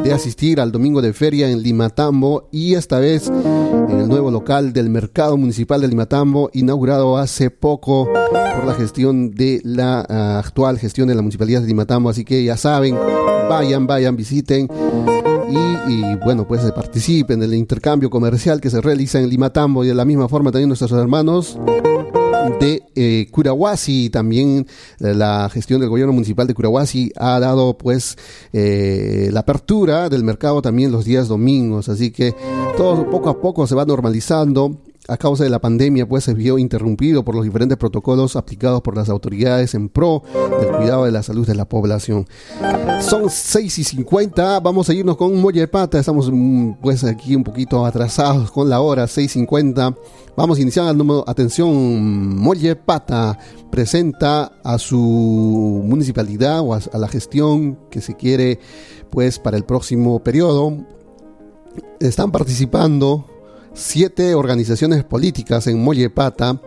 [0.03, 4.31] de asistir al domingo de feria en Lima Tambo y esta vez en el nuevo
[4.31, 10.05] local del Mercado Municipal de Lima Tambo, inaugurado hace poco por la gestión de la
[10.09, 12.09] uh, actual gestión de la Municipalidad de Lima Tambo.
[12.09, 12.95] Así que ya saben,
[13.49, 14.69] vayan, vayan, visiten.
[15.49, 19.87] Y, y, bueno, pues participen en el intercambio comercial que se realiza en Limatambo y
[19.87, 21.57] de la misma forma también nuestros hermanos
[22.59, 24.67] de eh, Curahuasi, también
[24.99, 28.17] eh, la gestión del gobierno municipal de Curahuasi ha dado pues
[28.53, 32.35] eh, la apertura del mercado también los días domingos, así que
[32.77, 34.77] todo poco a poco se va normalizando
[35.07, 38.95] a causa de la pandemia, pues se vio interrumpido por los diferentes protocolos aplicados por
[38.95, 40.23] las autoridades en pro
[40.59, 42.27] del cuidado de la salud de la población.
[43.01, 46.31] Son 6 y 50, vamos a irnos con un de pata, estamos
[46.81, 49.95] pues aquí un poquito atrasados con la hora, 6.50.
[50.35, 53.39] Vamos a iniciar el número, atención, Molle Pata
[53.71, 58.59] presenta a su municipalidad o a, a la gestión que se quiere
[59.09, 60.85] pues para el próximo periodo.
[61.99, 63.25] Están participando
[63.77, 66.59] siete organizaciones políticas en Mollepata,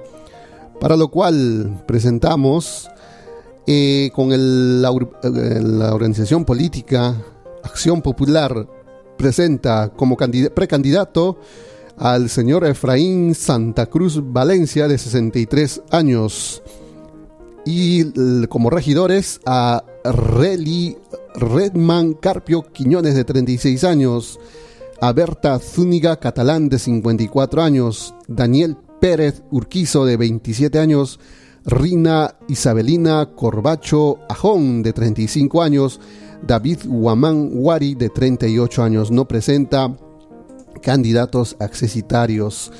[0.80, 2.88] para lo cual presentamos
[3.66, 4.90] eh, con la,
[5.22, 7.14] la, organización política
[7.62, 8.66] Acción Popular,
[9.18, 11.38] presenta como precandidato
[11.98, 16.62] al señor Efraín Santa Cruz Valencia, de 63 años,
[17.66, 20.96] y como regidores a Reli
[21.34, 24.40] Redman Carpio Quiñones, de 36 años,
[25.00, 31.18] a Berta Zúñiga Catalán de 54 años, Daniel Pérez Urquizo de 27 años,
[31.64, 36.00] Rina Isabelina Corbacho Ajón de 35 años,
[36.46, 39.10] David Guamán Wari de 38 años.
[39.10, 39.96] No presenta
[40.82, 42.70] candidatos accesitarios.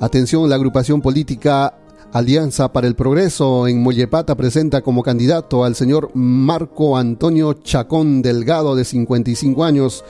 [0.00, 1.78] Atención, la agrupación política
[2.12, 8.74] Alianza para el Progreso en Mollepata presenta como candidato al señor Marco Antonio Chacón Delgado
[8.74, 10.04] de 55 años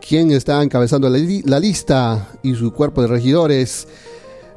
[0.00, 3.86] quien está encabezando la, li- la lista y su cuerpo de regidores.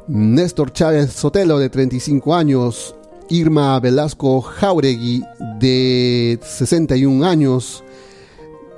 [0.08, 2.96] Néstor Chávez Sotelo, de 35 años.
[3.30, 5.24] Irma Velasco Jauregui,
[5.60, 7.84] de 61 años.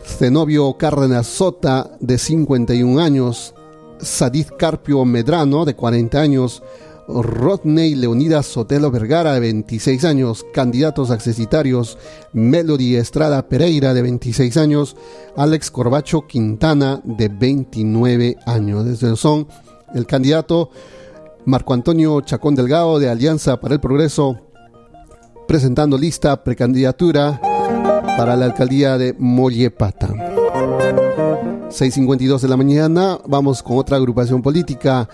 [0.06, 3.54] Zenobio Cárdenas Sota, de 51 años.
[4.02, 6.64] Sadid Carpio Medrano, de 40 años.
[7.22, 10.46] Rodney Leonidas Sotelo Vergara, de 26 años.
[10.54, 11.98] Candidatos accesitarios.
[12.34, 14.96] Melody Estrada Pereira, de 26 años.
[15.36, 18.86] Alex Corbacho Quintana, de 29 años.
[18.86, 19.48] Desde son
[19.94, 20.70] el candidato
[21.46, 24.38] Marco Antonio Chacón Delgado, de Alianza para el Progreso,
[25.48, 27.40] presentando lista precandidatura
[28.18, 30.08] para la alcaldía de Mollepata.
[31.72, 35.08] 6.52 de la mañana, vamos con otra agrupación política.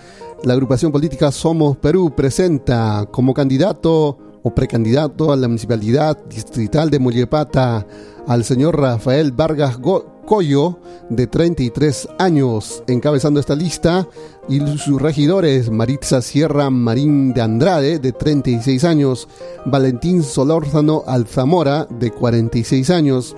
[0.44, 7.00] La agrupación política Somos Perú presenta como candidato o precandidato a la municipalidad distrital de
[7.00, 7.84] Mollepata
[8.26, 9.78] al señor Rafael Vargas
[10.26, 10.78] Coyo,
[11.08, 14.06] de 33 años, encabezando esta lista,
[14.48, 19.26] y sus regidores Maritza Sierra Marín de Andrade, de 36 años,
[19.64, 23.36] Valentín Solórzano Alzamora, de 46 años,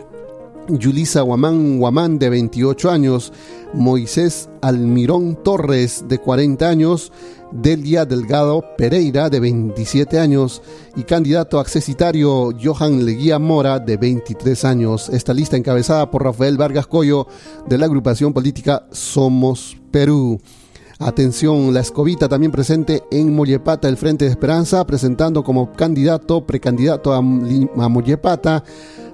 [0.78, 3.32] Yulisa Guamán Guamán, de 28 años,
[3.72, 7.12] Moisés Almirón Torres, de 40 años,
[7.52, 10.62] Delia Delgado Pereira, de 27 años,
[10.96, 15.08] y candidato accesitario Johan Leguía Mora, de 23 años.
[15.08, 17.26] Esta lista encabezada por Rafael Vargas Coyo,
[17.68, 20.40] de la agrupación política Somos Perú.
[21.02, 27.14] Atención, la escobita también presente en Mollepata, el Frente de Esperanza, presentando como candidato, precandidato
[27.14, 27.20] a, a
[27.88, 28.62] Mollepata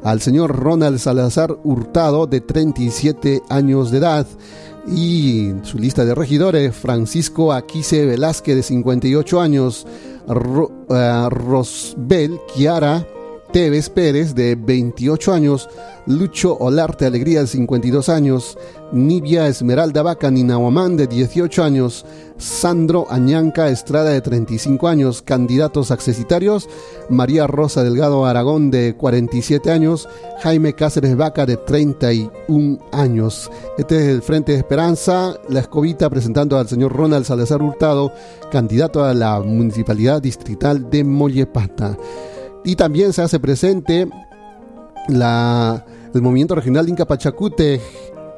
[0.03, 4.26] al señor Ronald Salazar Hurtado, de 37 años de edad.
[4.89, 9.87] Y su lista de regidores, Francisco Aquise Velázquez, de 58 años,
[10.26, 13.07] Ro- eh, Rosbel Kiara
[13.53, 15.68] Tevez Pérez, de 28 años,
[16.07, 18.59] Lucho Olarte Alegría, de 52 años,
[18.92, 22.05] Nibia Esmeralda Vaca Ninahuamán, de 18 años,
[22.38, 26.68] Sandro Añanca Estrada, de 35 años, candidatos accesitarios,
[27.09, 30.09] María Rosa Delgado Aragón, de 47 años,
[30.42, 33.51] Jaime Cáceres Vaca, de 31 años.
[33.78, 38.12] Este es el Frente de Esperanza, la escobita presentando al señor Ronald Salazar Hurtado,
[38.53, 41.97] candidato a la Municipalidad Distrital de Mollepata.
[42.67, 44.09] Y también se hace presente
[45.09, 47.81] la, el movimiento regional Inca Pachacute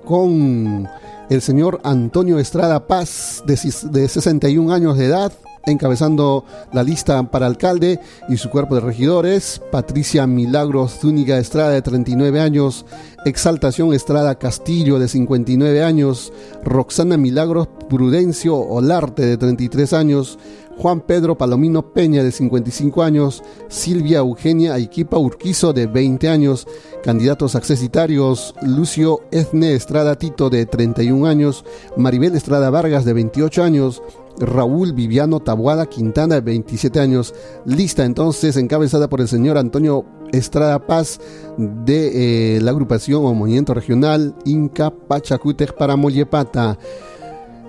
[0.04, 0.86] con
[1.30, 3.58] el señor Antonio Estrada Paz, de,
[3.90, 5.32] de 61 años de edad,
[5.64, 11.80] encabezando la lista para alcalde y su cuerpo de regidores, Patricia Milagros Zúñiga Estrada, de
[11.80, 12.84] 39 años,
[13.24, 20.38] Exaltación Estrada Castillo, de 59 años, Roxana Milagros Prudencio Olarte, de 33 años,
[20.78, 26.68] Juan Pedro Palomino Peña, de 55 años, Silvia Eugenia Aiquipa Urquizo, de 20 años,
[27.02, 31.64] candidatos accesitarios, Lucio Ezne Estrada Tito, de 31 años,
[31.96, 34.02] Maribel Estrada Vargas, de 28 años,
[34.38, 37.34] Raúl Viviano Tabuada Quintana, de 27 años.
[37.64, 41.20] Lista entonces encabezada por el señor Antonio Estrada Paz
[41.56, 46.78] de eh, la agrupación o movimiento regional Inca Pachacútec para Mollepata.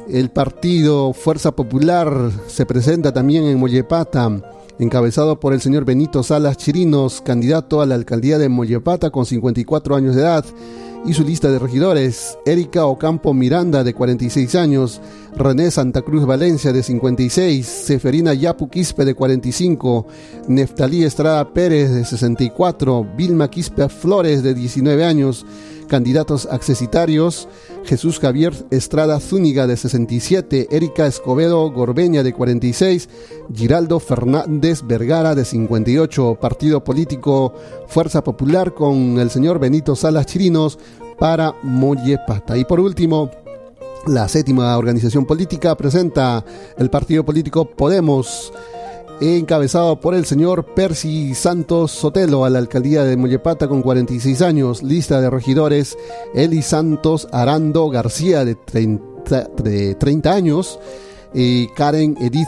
[0.09, 4.41] El partido Fuerza Popular se presenta también en Mollepata,
[4.79, 9.95] encabezado por el señor Benito Salas Chirinos, candidato a la alcaldía de Mollepata con 54
[9.95, 10.45] años de edad,
[11.05, 14.99] y su lista de regidores, Erika Ocampo Miranda de 46 años,
[15.37, 20.07] René Santa Cruz Valencia de 56, Seferina Yapu Quispe de 45,
[20.47, 25.45] Neftalí Estrada Pérez de 64, Vilma Quispe Flores de 19 años,
[25.89, 27.49] candidatos accesitarios,
[27.83, 33.09] Jesús Javier Estrada Zúñiga de 67, Erika Escobedo Gorbeña de 46,
[33.53, 37.53] Giraldo Fernández Vergara de 58, partido político
[37.87, 40.79] Fuerza Popular con el señor Benito Salas Chirinos
[41.19, 42.57] para Mollepata.
[42.57, 43.29] Y por último,
[44.07, 46.45] la séptima organización política presenta
[46.77, 48.53] el partido político Podemos
[49.21, 54.81] encabezado por el señor Percy Santos Sotelo a la alcaldía de Mollepata con 46 años,
[54.81, 55.97] lista de regidores
[56.33, 60.79] Eli Santos Arando García de 30, de 30 años,
[61.75, 62.47] Karen Edith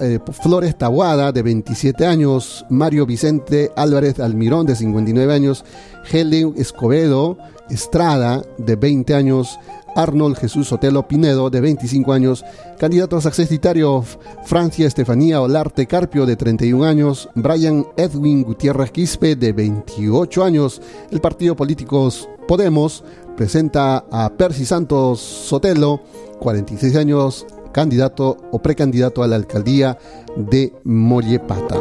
[0.00, 5.64] eh, Flores Tabuada de 27 años, Mario Vicente Álvarez Almirón de 59 años,
[6.10, 7.38] Helen Escobedo
[7.70, 9.58] Estrada de 20 años,
[9.96, 12.44] Arnold Jesús Sotelo Pinedo, de 25 años,
[12.78, 20.44] candidatos accesitarios Francia Estefanía Olarte Carpio, de 31 años, Brian Edwin Gutiérrez Quispe, de 28
[20.44, 22.08] años, el partido político
[22.48, 23.04] Podemos
[23.36, 26.02] presenta a Percy Santos Sotelo,
[26.38, 29.98] 46 años, candidato o precandidato a la alcaldía
[30.36, 31.76] de Mollepata.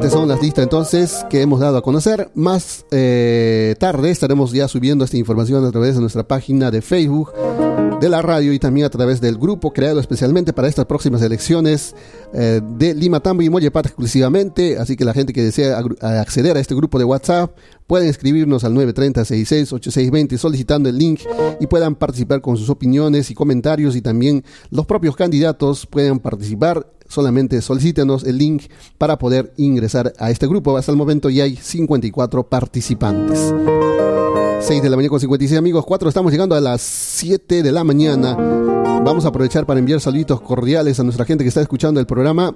[0.00, 2.30] Estas son las listas entonces que hemos dado a conocer.
[2.34, 7.34] Más eh, tarde estaremos ya subiendo esta información a través de nuestra página de Facebook
[8.00, 11.94] de la radio y también a través del grupo creado especialmente para estas próximas elecciones
[12.32, 14.78] eh, de Lima Tambo y Mollepata exclusivamente.
[14.78, 17.54] Así que la gente que desea acceder a este grupo de WhatsApp
[17.86, 21.20] pueden escribirnos al 930-66-8620 solicitando el link
[21.60, 26.86] y puedan participar con sus opiniones y comentarios y también los propios candidatos pueden participar
[27.10, 28.64] solamente solicítenos el link
[28.96, 30.76] para poder ingresar a este grupo.
[30.76, 33.52] Hasta el momento ya hay 54 participantes.
[34.60, 37.82] 6 de la mañana con 56 amigos, 4 estamos llegando a las 7 de la
[37.82, 38.34] mañana.
[39.04, 42.54] Vamos a aprovechar para enviar saluditos cordiales a nuestra gente que está escuchando el programa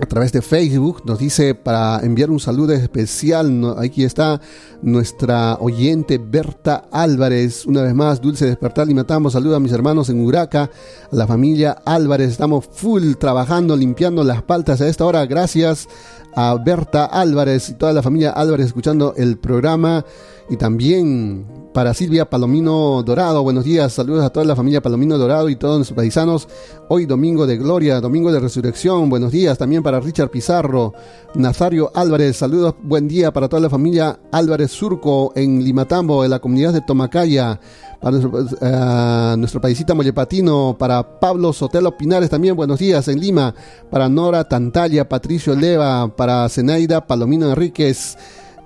[0.00, 1.02] a través de Facebook.
[1.04, 3.74] Nos dice para enviar un saludo especial.
[3.78, 4.40] Aquí está
[4.82, 7.66] nuestra oyente Berta Álvarez.
[7.66, 9.32] Una vez más, Dulce Despertar y matamos.
[9.32, 10.70] Saludos a mis hermanos en Uraca,
[11.10, 12.30] a la familia Álvarez.
[12.30, 15.26] Estamos full trabajando, limpiando las paltas a esta hora.
[15.26, 15.88] Gracias
[16.34, 20.04] a Berta Álvarez y toda la familia Álvarez escuchando el programa.
[20.50, 25.50] Y también para Silvia Palomino Dorado, buenos días, saludos a toda la familia Palomino Dorado
[25.50, 26.48] y todos nuestros paisanos.
[26.88, 30.94] Hoy domingo de gloria, domingo de resurrección, buenos días también para Richard Pizarro,
[31.34, 36.38] Nazario Álvarez, saludos, buen día para toda la familia Álvarez Surco en Limatambo, en la
[36.38, 37.60] comunidad de Tomacaya.
[38.00, 43.54] Para nuestro, uh, nuestro paisita mollepatino, para Pablo Sotelo Pinares también, buenos días en Lima,
[43.90, 48.16] para Nora Tantalla, Patricio Leva, para Zenaida Palomino Enríquez,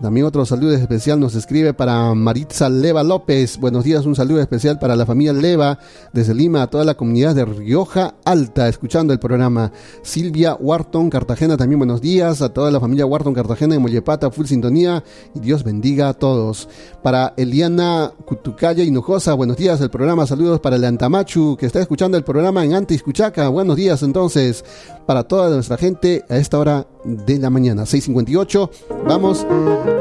[0.03, 3.57] también otro saludo especial nos escribe para Maritza Leva López.
[3.57, 5.78] Buenos días, un saludo especial para la familia Leva
[6.12, 9.70] desde Lima, a toda la comunidad de Rioja Alta, escuchando el programa.
[10.03, 12.42] Silvia Wharton Cartagena, también buenos días.
[12.42, 15.05] A toda la familia Wharton Cartagena en Mollepata, full sintonía.
[15.36, 16.68] Y Dios bendiga a todos.
[17.05, 19.80] Para Eliana Cutucaya Hinojosa, buenos días.
[19.80, 23.48] El programa, saludos para el Antamachu que está escuchando el programa en Antiscuchaca.
[23.50, 24.64] Buenos días entonces
[25.07, 28.70] para toda nuestra gente a esta hora de la mañana, 6.58.
[29.07, 29.46] Vamos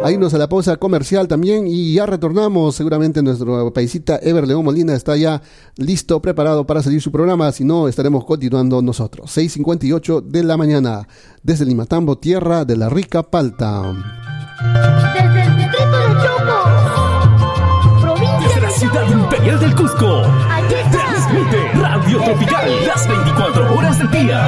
[0.04, 2.76] a irnos a la pausa comercial también y ya retornamos.
[2.76, 5.42] Seguramente nuestro paisita Ever León Molina está ya
[5.78, 7.52] listo, preparado para salir su programa.
[7.52, 9.36] Si no, estaremos continuando nosotros.
[9.36, 11.08] 6.58 de la mañana,
[11.44, 13.94] desde Limatambo, tierra de la rica palta.
[15.14, 16.60] Desde el distrito de Choco,
[18.02, 20.22] provincia Desde la ciudad imperial del Cusco.
[20.92, 24.48] Transmite Radio Tropical las 24 horas del día.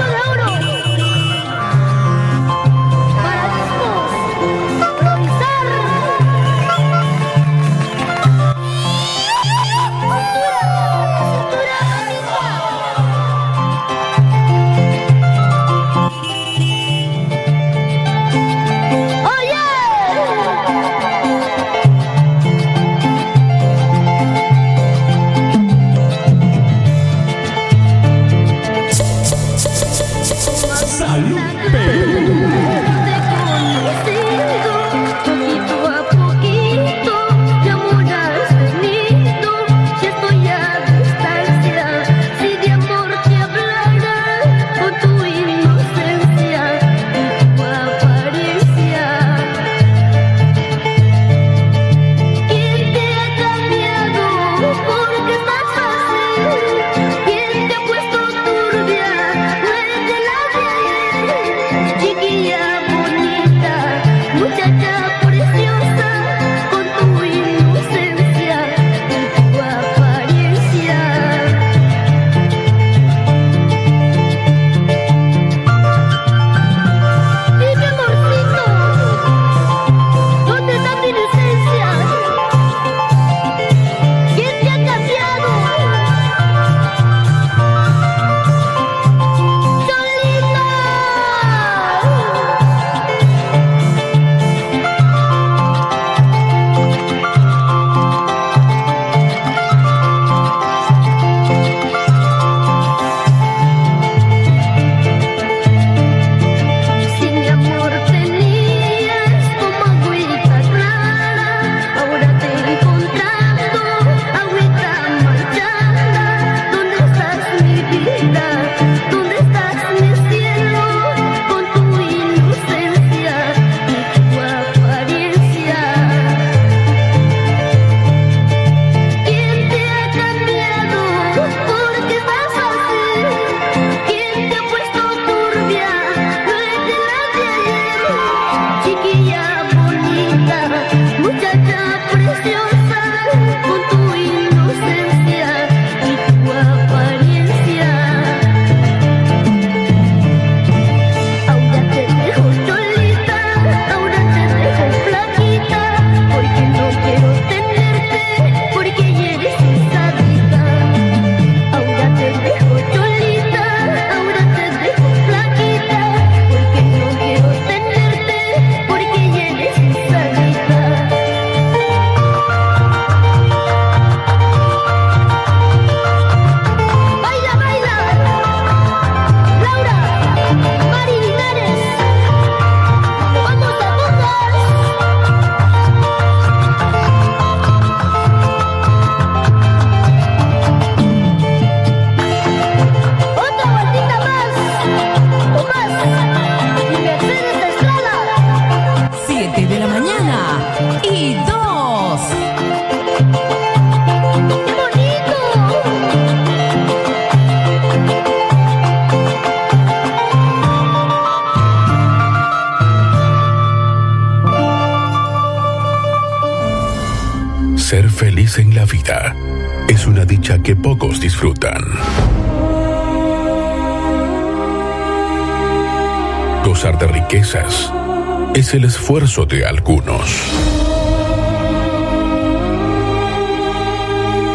[229.03, 230.29] Esfuerzo de algunos.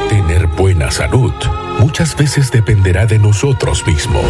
[0.09, 1.34] Tener buena salud
[1.78, 4.24] muchas veces dependerá de nosotros mismos.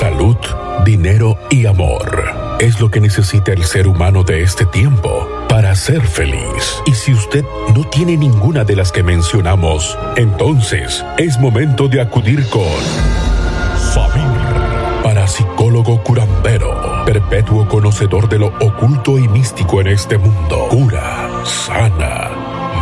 [0.00, 0.36] Salud,
[0.84, 6.00] dinero y amor es lo que necesita el ser humano de este tiempo para ser
[6.02, 6.82] feliz.
[6.84, 7.44] Y si usted
[7.76, 13.07] no tiene ninguna de las que mencionamos, entonces es momento de acudir con
[17.08, 20.68] perpetuo conocedor de lo oculto y místico en este mundo.
[20.68, 22.28] Cura, sana,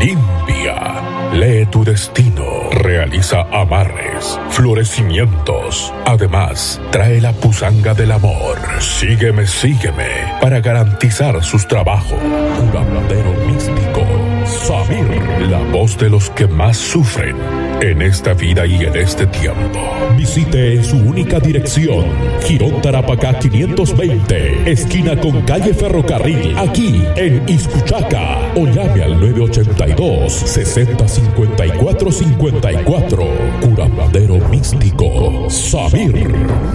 [0.01, 1.31] limpia.
[1.33, 5.95] Lee tu destino, realiza amarres, florecimientos.
[6.05, 8.59] Además, trae la pusanga del amor.
[8.81, 10.09] Sígueme, sígueme,
[10.41, 12.19] para garantizar sus trabajos.
[12.59, 14.05] Curandero místico,
[14.45, 17.37] Samir, la voz de los que más sufren
[17.81, 19.79] en esta vida y en este tiempo.
[20.17, 22.07] Visite en su única dirección,
[22.43, 32.13] Girón Tarapacá 520, esquina con calle Ferrocarril, aquí en Iscuchaca, o llame al 982 6054
[32.13, 33.25] 54.
[33.61, 36.29] Curandero místico, Samir.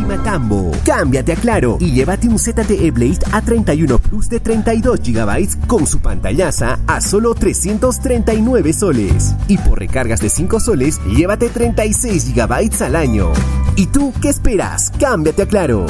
[0.07, 5.87] Matambo, cámbiate a Claro y llévate un ZTE Blade A31 Plus de 32 GB con
[5.87, 9.35] su pantallaza a solo 339 soles.
[9.47, 13.31] Y por recargas de 5 soles, llévate 36 GB al año.
[13.75, 14.91] ¿Y tú qué esperas?
[14.99, 15.85] Cámbiate a Claro.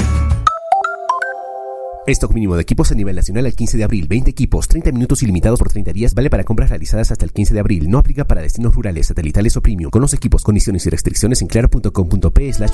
[2.07, 4.07] Stock mínimo de equipos a nivel nacional al 15 de abril.
[4.07, 6.15] 20 equipos, 30 minutos ilimitados por 30 días.
[6.15, 7.91] Vale para compras realizadas hasta el 15 de abril.
[7.91, 9.91] No aplica para destinos rurales, satelitales o premium.
[9.91, 12.71] Con los equipos, condiciones y restricciones en claro.com.p slash.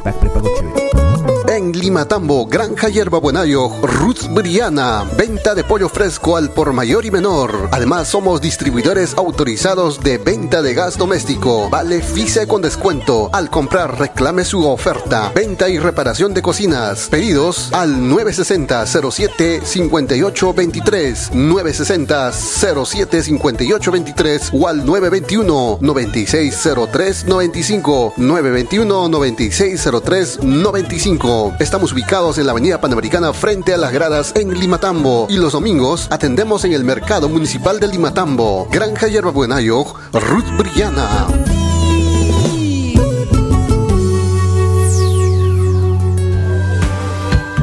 [1.49, 5.03] En Limatambo, Granja Hierba Buenayo, Ruth Briana.
[5.17, 7.69] Venta de pollo fresco al por mayor y menor.
[7.71, 11.69] Además, somos distribuidores autorizados de venta de gas doméstico.
[11.69, 13.29] Vale FICE con descuento.
[13.33, 15.31] Al comprar, reclame su oferta.
[15.35, 17.07] Venta y reparación de cocinas.
[17.09, 28.13] Pedidos al 960 07 58 23 960 07 58 23 o al 921 9603 95
[28.17, 35.27] 921 9603 95 Estamos ubicados en la avenida Panamericana frente a las gradas en Limatambo.
[35.29, 38.67] Y los domingos atendemos en el mercado municipal de Limatambo.
[38.71, 41.27] Granja Yerba Buenayo Ruth Brillana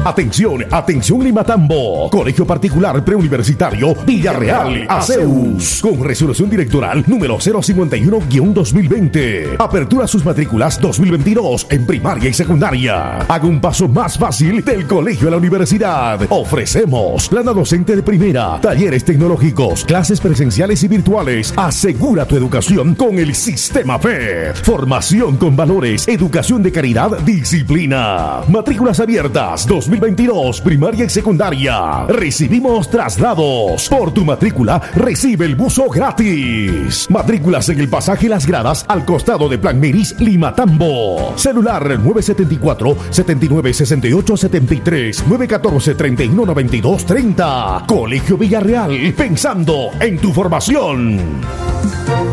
[0.05, 2.11] Atención, atención Limatambo.
[2.11, 5.81] Colegio Particular Preuniversitario Villarreal Aceus.
[5.81, 9.55] Con resolución directoral número 051-2020.
[9.57, 13.17] Apertura sus matrículas 2022 en primaria y secundaria.
[13.21, 16.21] Haga un paso más fácil del colegio a la universidad.
[16.29, 21.51] Ofrecemos plana docente de primera, talleres tecnológicos, clases presenciales y virtuales.
[21.57, 24.53] Asegura tu educación con el sistema FED.
[24.53, 28.41] Formación con valores, educación de calidad, disciplina.
[28.47, 29.65] Matrículas abiertas
[29.95, 32.05] 2022, primaria y secundaria.
[32.07, 33.87] Recibimos traslados.
[33.87, 37.07] Por tu matrícula, recibe el buzo gratis.
[37.09, 41.33] Matrículas en el pasaje Las Gradas al costado de Plan Miris, Limatambo.
[41.37, 47.83] Celular 974 79 68 73 914 31 92 30.
[47.87, 51.19] Colegio Villarreal, pensando en tu formación.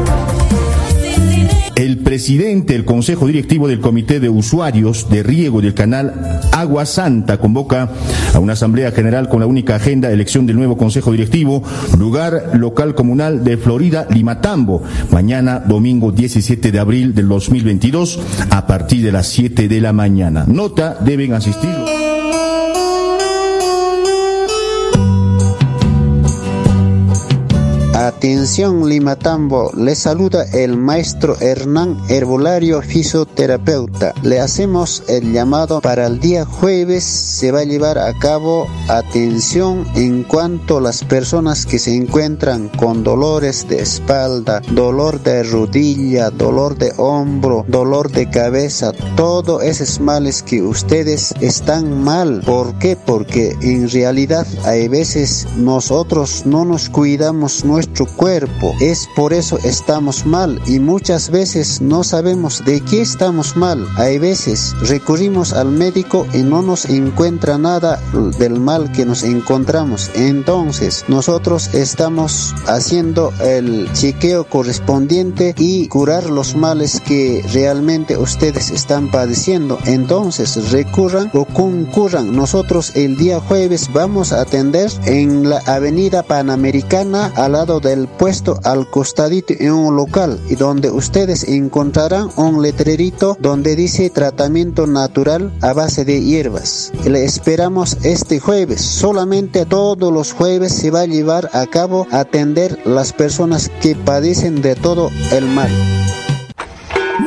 [1.82, 7.40] El presidente del Consejo Directivo del Comité de Usuarios de Riego del Canal Agua Santa
[7.40, 7.90] convoca
[8.36, 11.64] a una Asamblea General con la única agenda elección del nuevo Consejo Directivo,
[11.98, 18.20] lugar local comunal de Florida, Limatambo, mañana domingo 17 de abril del 2022
[18.52, 20.46] a partir de las 7 de la mañana.
[20.48, 21.72] Nota, deben asistir.
[28.22, 34.14] Atención Limatambo, le saluda el maestro Hernán Herbolario Fisioterapeuta.
[34.22, 37.04] Le hacemos el llamado para el día jueves.
[37.04, 43.04] Se va a llevar a cabo atención en cuanto las personas que se encuentran con
[43.04, 50.44] dolores de espalda, dolor de rodilla, dolor de hombro, dolor de cabeza, todos esos males
[50.44, 52.44] que ustedes están mal.
[52.46, 52.96] ¿Por qué?
[53.04, 58.74] Porque en realidad hay veces nosotros no nos cuidamos nuestro cuerpo.
[58.80, 63.88] Es por eso estamos mal y muchas veces no sabemos de qué estamos mal.
[63.98, 68.00] Hay veces recurrimos al médico y no nos encuentra nada
[68.38, 70.10] del mal que nos encontramos.
[70.16, 79.10] Entonces nosotros estamos haciendo el chequeo correspondiente y curar los males que realmente ustedes están
[79.12, 79.80] padeciendo.
[79.86, 82.36] Entonces recurran o concurran.
[82.36, 88.60] Nosotros el día jueves vamos a atender en la avenida Panamericana al lado del puesto
[88.64, 95.52] al costadito en un local y donde ustedes encontrarán un letrerito donde dice tratamiento natural
[95.62, 96.92] a base de hierbas.
[97.06, 98.82] Le esperamos este jueves.
[98.82, 104.62] Solamente todos los jueves se va a llevar a cabo atender las personas que padecen
[104.62, 105.70] de todo el mal.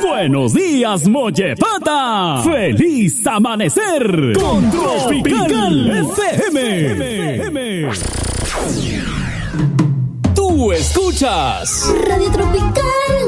[0.03, 2.43] Buenos días, Mollepata.
[2.43, 7.91] Feliz amanecer con Tropical FM.
[10.65, 13.25] Tú escuchas Radio Tropical.